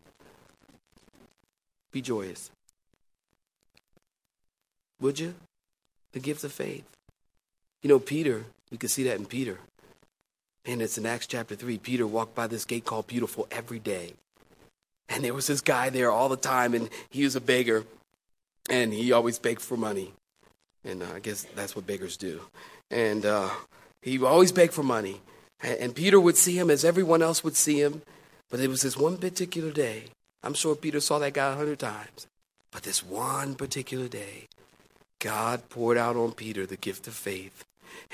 Be 1.90 2.00
joyous. 2.00 2.52
Would 5.00 5.18
you? 5.18 5.34
The 6.12 6.20
gift 6.20 6.44
of 6.44 6.52
faith. 6.52 6.84
You 7.82 7.88
know, 7.88 7.98
Peter, 7.98 8.44
we 8.70 8.78
can 8.78 8.88
see 8.88 9.02
that 9.04 9.18
in 9.18 9.26
Peter. 9.26 9.58
And 10.64 10.80
it's 10.80 10.96
in 10.96 11.06
Acts 11.06 11.26
chapter 11.26 11.54
3. 11.54 11.78
Peter 11.78 12.06
walked 12.06 12.34
by 12.34 12.46
this 12.46 12.64
gate 12.64 12.84
called 12.84 13.06
Beautiful 13.06 13.48
every 13.50 13.78
day. 13.78 14.14
And 15.08 15.24
there 15.24 15.34
was 15.34 15.46
this 15.46 15.60
guy 15.60 15.90
there 15.90 16.10
all 16.10 16.28
the 16.28 16.36
time, 16.36 16.74
and 16.74 16.88
he 17.10 17.24
was 17.24 17.36
a 17.36 17.40
beggar, 17.40 17.84
and 18.70 18.92
he 18.92 19.12
always 19.12 19.38
begged 19.38 19.60
for 19.60 19.76
money. 19.76 20.12
And 20.84 21.02
uh, 21.02 21.06
I 21.14 21.18
guess 21.18 21.46
that's 21.54 21.76
what 21.76 21.86
beggars 21.86 22.16
do. 22.16 22.40
And 22.90 23.26
uh, 23.26 23.50
he 24.00 24.22
always 24.22 24.52
begged 24.52 24.72
for 24.72 24.82
money. 24.82 25.20
And, 25.62 25.78
and 25.78 25.94
Peter 25.94 26.20
would 26.20 26.36
see 26.36 26.58
him 26.58 26.70
as 26.70 26.84
everyone 26.84 27.22
else 27.22 27.44
would 27.44 27.56
see 27.56 27.80
him. 27.80 28.02
But 28.50 28.60
it 28.60 28.68
was 28.68 28.82
this 28.82 28.96
one 28.96 29.16
particular 29.16 29.70
day. 29.70 30.04
I'm 30.42 30.54
sure 30.54 30.74
Peter 30.74 31.00
saw 31.00 31.18
that 31.20 31.34
guy 31.34 31.52
a 31.52 31.56
hundred 31.56 31.78
times. 31.78 32.26
But 32.70 32.82
this 32.82 33.02
one 33.02 33.54
particular 33.54 34.08
day, 34.08 34.48
God 35.18 35.68
poured 35.68 35.98
out 35.98 36.16
on 36.16 36.32
Peter 36.32 36.66
the 36.66 36.76
gift 36.76 37.06
of 37.06 37.14
faith. 37.14 37.64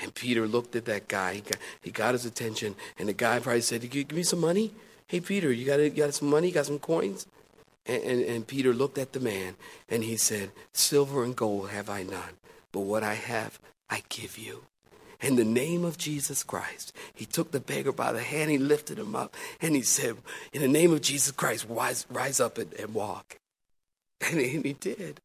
And 0.01 0.13
Peter 0.13 0.47
looked 0.47 0.75
at 0.75 0.85
that 0.85 1.07
guy. 1.07 1.35
He 1.35 1.41
got, 1.41 1.57
he 1.81 1.91
got 1.91 2.13
his 2.13 2.25
attention. 2.25 2.75
And 2.97 3.09
the 3.09 3.13
guy 3.13 3.39
probably 3.39 3.61
said, 3.61 3.89
give 3.89 4.11
me 4.11 4.23
some 4.23 4.39
money? 4.39 4.73
Hey, 5.07 5.19
Peter, 5.19 5.51
you 5.51 5.65
got, 5.65 5.79
you 5.79 5.89
got 5.89 6.13
some 6.13 6.29
money? 6.29 6.47
You 6.47 6.53
got 6.53 6.67
some 6.67 6.79
coins? 6.79 7.25
And, 7.85 8.03
and, 8.03 8.21
and 8.21 8.47
Peter 8.47 8.73
looked 8.73 8.97
at 8.97 9.13
the 9.13 9.19
man 9.19 9.55
and 9.89 10.03
he 10.03 10.17
said, 10.17 10.51
Silver 10.73 11.23
and 11.23 11.35
gold 11.35 11.69
have 11.71 11.89
I 11.89 12.03
none, 12.03 12.37
but 12.71 12.81
what 12.81 13.03
I 13.03 13.15
have, 13.15 13.59
I 13.89 14.03
give 14.09 14.37
you. 14.37 14.63
In 15.21 15.35
the 15.35 15.43
name 15.43 15.83
of 15.83 15.97
Jesus 15.97 16.43
Christ, 16.43 16.93
he 17.13 17.25
took 17.25 17.51
the 17.51 17.59
beggar 17.59 17.91
by 17.91 18.13
the 18.13 18.21
hand, 18.21 18.51
he 18.51 18.57
lifted 18.57 18.99
him 18.99 19.15
up, 19.15 19.35
and 19.59 19.75
he 19.75 19.81
said, 19.81 20.15
In 20.53 20.61
the 20.61 20.67
name 20.67 20.93
of 20.93 21.01
Jesus 21.01 21.31
Christ, 21.31 21.65
rise, 21.67 22.05
rise 22.09 22.39
up 22.39 22.57
and, 22.57 22.73
and 22.73 22.93
walk. 22.93 23.37
And 24.31 24.39
he 24.39 24.73
did. 24.73 25.21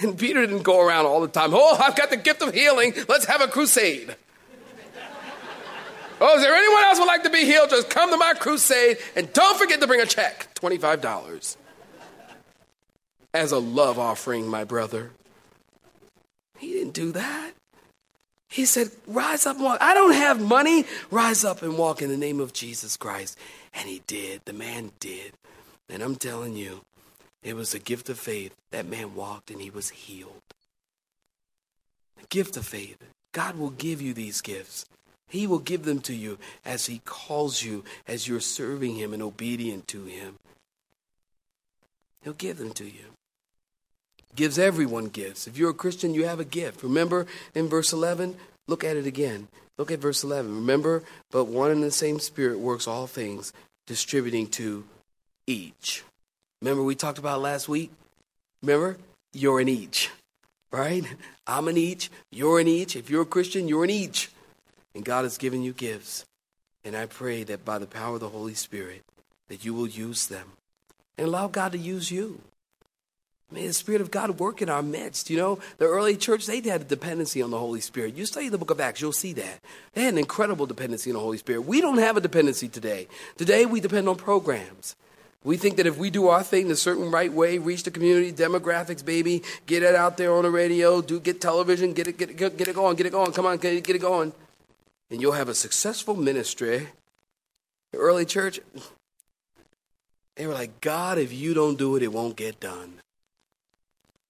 And 0.00 0.16
Peter 0.16 0.46
didn't 0.46 0.62
go 0.62 0.80
around 0.86 1.06
all 1.06 1.20
the 1.20 1.28
time, 1.28 1.50
oh, 1.52 1.76
I've 1.80 1.96
got 1.96 2.10
the 2.10 2.16
gift 2.16 2.42
of 2.42 2.54
healing. 2.54 2.94
Let's 3.08 3.24
have 3.26 3.40
a 3.40 3.48
crusade. 3.48 4.14
oh, 6.20 6.36
is 6.36 6.42
there 6.42 6.54
anyone 6.54 6.84
else 6.84 6.98
would 6.98 7.06
like 7.06 7.24
to 7.24 7.30
be 7.30 7.44
healed? 7.44 7.70
Just 7.70 7.90
come 7.90 8.10
to 8.10 8.16
my 8.16 8.34
crusade 8.34 8.98
and 9.16 9.32
don't 9.32 9.58
forget 9.58 9.80
to 9.80 9.86
bring 9.86 10.00
a 10.00 10.06
check 10.06 10.54
$25 10.54 11.56
as 13.34 13.52
a 13.52 13.58
love 13.58 13.98
offering, 13.98 14.46
my 14.46 14.64
brother. 14.64 15.10
He 16.58 16.72
didn't 16.72 16.94
do 16.94 17.12
that. 17.12 17.52
He 18.48 18.64
said, 18.64 18.90
Rise 19.06 19.46
up 19.46 19.56
and 19.56 19.64
walk. 19.64 19.78
I 19.80 19.94
don't 19.94 20.14
have 20.14 20.40
money. 20.40 20.84
Rise 21.10 21.44
up 21.44 21.62
and 21.62 21.76
walk 21.76 22.02
in 22.02 22.08
the 22.08 22.16
name 22.16 22.40
of 22.40 22.52
Jesus 22.52 22.96
Christ. 22.96 23.38
And 23.74 23.88
he 23.88 24.02
did. 24.06 24.42
The 24.44 24.52
man 24.52 24.92
did. 25.00 25.32
And 25.88 26.02
I'm 26.02 26.16
telling 26.16 26.56
you, 26.56 26.82
it 27.42 27.54
was 27.54 27.74
a 27.74 27.78
gift 27.78 28.08
of 28.08 28.18
faith. 28.18 28.54
That 28.70 28.86
man 28.86 29.14
walked 29.14 29.50
and 29.50 29.60
he 29.60 29.70
was 29.70 29.90
healed. 29.90 30.42
Gift 32.28 32.56
of 32.56 32.66
faith. 32.66 32.98
God 33.32 33.56
will 33.56 33.70
give 33.70 34.02
you 34.02 34.12
these 34.12 34.40
gifts. 34.40 34.84
He 35.28 35.46
will 35.46 35.58
give 35.58 35.84
them 35.84 36.00
to 36.00 36.14
you 36.14 36.38
as 36.64 36.86
He 36.86 37.02
calls 37.04 37.62
you, 37.62 37.84
as 38.06 38.26
you're 38.26 38.40
serving 38.40 38.96
Him 38.96 39.12
and 39.12 39.22
obedient 39.22 39.86
to 39.88 40.04
Him. 40.04 40.36
He'll 42.22 42.32
give 42.32 42.58
them 42.58 42.72
to 42.72 42.84
you. 42.84 43.12
Gives 44.34 44.58
everyone 44.58 45.06
gifts. 45.06 45.46
If 45.46 45.56
you're 45.56 45.70
a 45.70 45.74
Christian, 45.74 46.14
you 46.14 46.24
have 46.24 46.40
a 46.40 46.44
gift. 46.44 46.82
Remember 46.82 47.26
in 47.54 47.68
verse 47.68 47.92
11? 47.92 48.36
Look 48.66 48.84
at 48.84 48.96
it 48.96 49.06
again. 49.06 49.48
Look 49.76 49.90
at 49.90 50.00
verse 50.00 50.24
11. 50.24 50.54
Remember, 50.54 51.04
but 51.30 51.44
one 51.44 51.70
and 51.70 51.82
the 51.82 51.90
same 51.90 52.18
Spirit 52.18 52.58
works 52.58 52.88
all 52.88 53.06
things, 53.06 53.52
distributing 53.86 54.48
to 54.48 54.84
each. 55.46 56.02
Remember 56.60 56.82
we 56.82 56.94
talked 56.94 57.18
about 57.18 57.40
last 57.40 57.68
week? 57.68 57.90
Remember? 58.62 58.98
You're 59.32 59.60
in 59.60 59.68
each, 59.68 60.10
right? 60.72 61.04
I'm 61.46 61.68
in 61.68 61.76
each. 61.76 62.10
You're 62.30 62.60
in 62.60 62.68
each. 62.68 62.96
If 62.96 63.10
you're 63.10 63.22
a 63.22 63.26
Christian, 63.26 63.68
you're 63.68 63.84
in 63.84 63.90
each. 63.90 64.30
And 64.94 65.04
God 65.04 65.22
has 65.22 65.38
given 65.38 65.62
you 65.62 65.72
gifts. 65.72 66.24
And 66.84 66.96
I 66.96 67.06
pray 67.06 67.44
that 67.44 67.64
by 67.64 67.78
the 67.78 67.86
power 67.86 68.14
of 68.14 68.20
the 68.20 68.28
Holy 68.28 68.54
Spirit, 68.54 69.02
that 69.48 69.64
you 69.64 69.74
will 69.74 69.86
use 69.86 70.26
them 70.26 70.52
and 71.16 71.26
allow 71.26 71.48
God 71.48 71.72
to 71.72 71.78
use 71.78 72.10
you. 72.10 72.40
May 73.50 73.66
the 73.66 73.72
Spirit 73.72 74.02
of 74.02 74.10
God 74.10 74.38
work 74.38 74.60
in 74.60 74.68
our 74.68 74.82
midst. 74.82 75.30
You 75.30 75.38
know, 75.38 75.58
the 75.78 75.86
early 75.86 76.16
church, 76.16 76.46
they 76.46 76.60
had 76.60 76.82
a 76.82 76.84
dependency 76.84 77.40
on 77.40 77.50
the 77.50 77.58
Holy 77.58 77.80
Spirit. 77.80 78.14
You 78.14 78.26
study 78.26 78.50
the 78.50 78.58
book 78.58 78.70
of 78.70 78.80
Acts, 78.80 79.00
you'll 79.00 79.12
see 79.12 79.32
that. 79.34 79.60
They 79.94 80.04
had 80.04 80.12
an 80.12 80.18
incredible 80.18 80.66
dependency 80.66 81.10
on 81.10 81.14
the 81.14 81.20
Holy 81.20 81.38
Spirit. 81.38 81.62
We 81.62 81.80
don't 81.80 81.98
have 81.98 82.16
a 82.16 82.20
dependency 82.20 82.68
today. 82.68 83.08
Today, 83.36 83.64
we 83.64 83.80
depend 83.80 84.08
on 84.08 84.16
programs. 84.16 84.96
We 85.44 85.56
think 85.56 85.76
that 85.76 85.86
if 85.86 85.96
we 85.96 86.10
do 86.10 86.28
our 86.28 86.42
thing 86.42 86.68
the 86.68 86.76
certain 86.76 87.10
right 87.10 87.32
way, 87.32 87.58
reach 87.58 87.84
the 87.84 87.90
community, 87.90 88.32
demographics, 88.32 89.04
baby, 89.04 89.42
get 89.66 89.82
it 89.82 89.94
out 89.94 90.16
there 90.16 90.34
on 90.34 90.42
the 90.42 90.50
radio, 90.50 91.00
do 91.00 91.20
get 91.20 91.40
television, 91.40 91.92
get 91.92 92.08
it, 92.08 92.18
get 92.18 92.30
it, 92.30 92.36
get 92.36 92.68
it 92.68 92.74
going, 92.74 92.96
get 92.96 93.06
it 93.06 93.12
going, 93.12 93.32
come 93.32 93.46
on, 93.46 93.58
get 93.58 93.74
it, 93.74 93.84
get 93.84 93.96
it 93.96 94.00
going, 94.00 94.32
and 95.10 95.20
you'll 95.20 95.32
have 95.32 95.48
a 95.48 95.54
successful 95.54 96.16
ministry. 96.16 96.88
Early 97.94 98.26
church, 98.26 98.60
they 100.36 100.46
were 100.46 100.54
like, 100.54 100.80
God, 100.80 101.18
if 101.18 101.32
you 101.32 101.54
don't 101.54 101.78
do 101.78 101.96
it, 101.96 102.02
it 102.02 102.12
won't 102.12 102.36
get 102.36 102.60
done. 102.60 102.94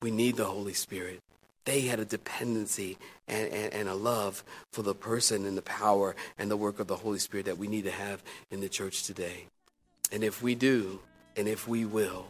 We 0.01 0.11
need 0.11 0.37
the 0.37 0.45
Holy 0.45 0.75
Spirit. 0.75 1.21
They 1.65 1.83
had 1.83 2.01
a 2.01 2.05
dependency 2.05 2.97
and, 3.27 3.53
and, 3.53 3.75
and, 3.75 3.89
a 3.89 3.95
love 3.95 4.43
for 4.73 4.81
the 4.81 4.95
person 4.95 5.45
and 5.45 5.55
the 5.55 5.63
power 5.63 6.17
and 6.39 6.51
the 6.51 6.57
work 6.57 6.81
of 6.81 6.87
the 6.87 6.97
Holy 6.97 7.19
Spirit 7.19 7.45
that 7.45 7.59
we 7.59 7.67
need 7.67 7.85
to 7.85 7.91
have 7.91 8.23
in 8.51 8.61
the 8.61 8.71
church 8.71 9.03
today. 9.03 9.47
And 10.11 10.25
if 10.25 10.43
we 10.43 10.55
do, 10.55 11.01
and 11.37 11.47
if 11.47 11.69
we 11.69 11.85
will, 11.85 12.27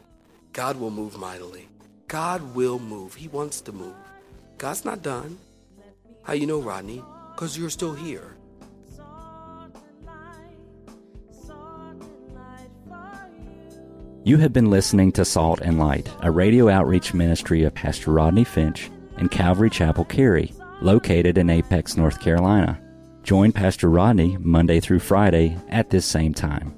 God 0.53 0.79
will 0.79 0.91
move 0.91 1.17
mightily. 1.17 1.69
God 2.09 2.55
will 2.55 2.79
move. 2.79 3.15
He 3.15 3.29
wants 3.29 3.61
to 3.63 3.73
move. 3.73 3.95
God's 4.57 4.85
not 4.85 5.03
done. 5.03 5.39
How 6.23 6.33
you 6.33 6.47
know, 6.47 6.61
Rodney? 6.61 7.03
Because 7.35 7.57
you're 7.57 7.71
still 7.71 7.95
here. 7.95 8.35
You 14.25 14.37
have 14.39 14.53
been 14.53 14.69
listening 14.69 15.13
to 15.13 15.25
Salt 15.25 15.61
and 15.63 15.79
Light, 15.79 16.11
a 16.21 16.31
radio 16.31 16.69
outreach 16.69 17.15
ministry 17.15 17.63
of 17.63 17.75
Pastor 17.75 18.11
Rodney 18.11 18.45
Finch 18.45 18.91
and 19.17 19.31
Calvary 19.31 19.71
Chapel 19.71 20.05
Cary, 20.05 20.53
located 20.83 21.39
in 21.39 21.49
Apex, 21.49 21.97
North 21.97 22.21
Carolina. 22.21 22.79
Join 23.23 23.53
Pastor 23.53 23.89
Rodney 23.89 24.37
Monday 24.39 24.81
through 24.81 24.99
Friday 24.99 25.57
at 25.71 25.91
this 25.91 26.05
same 26.05 26.35
time. 26.35 26.78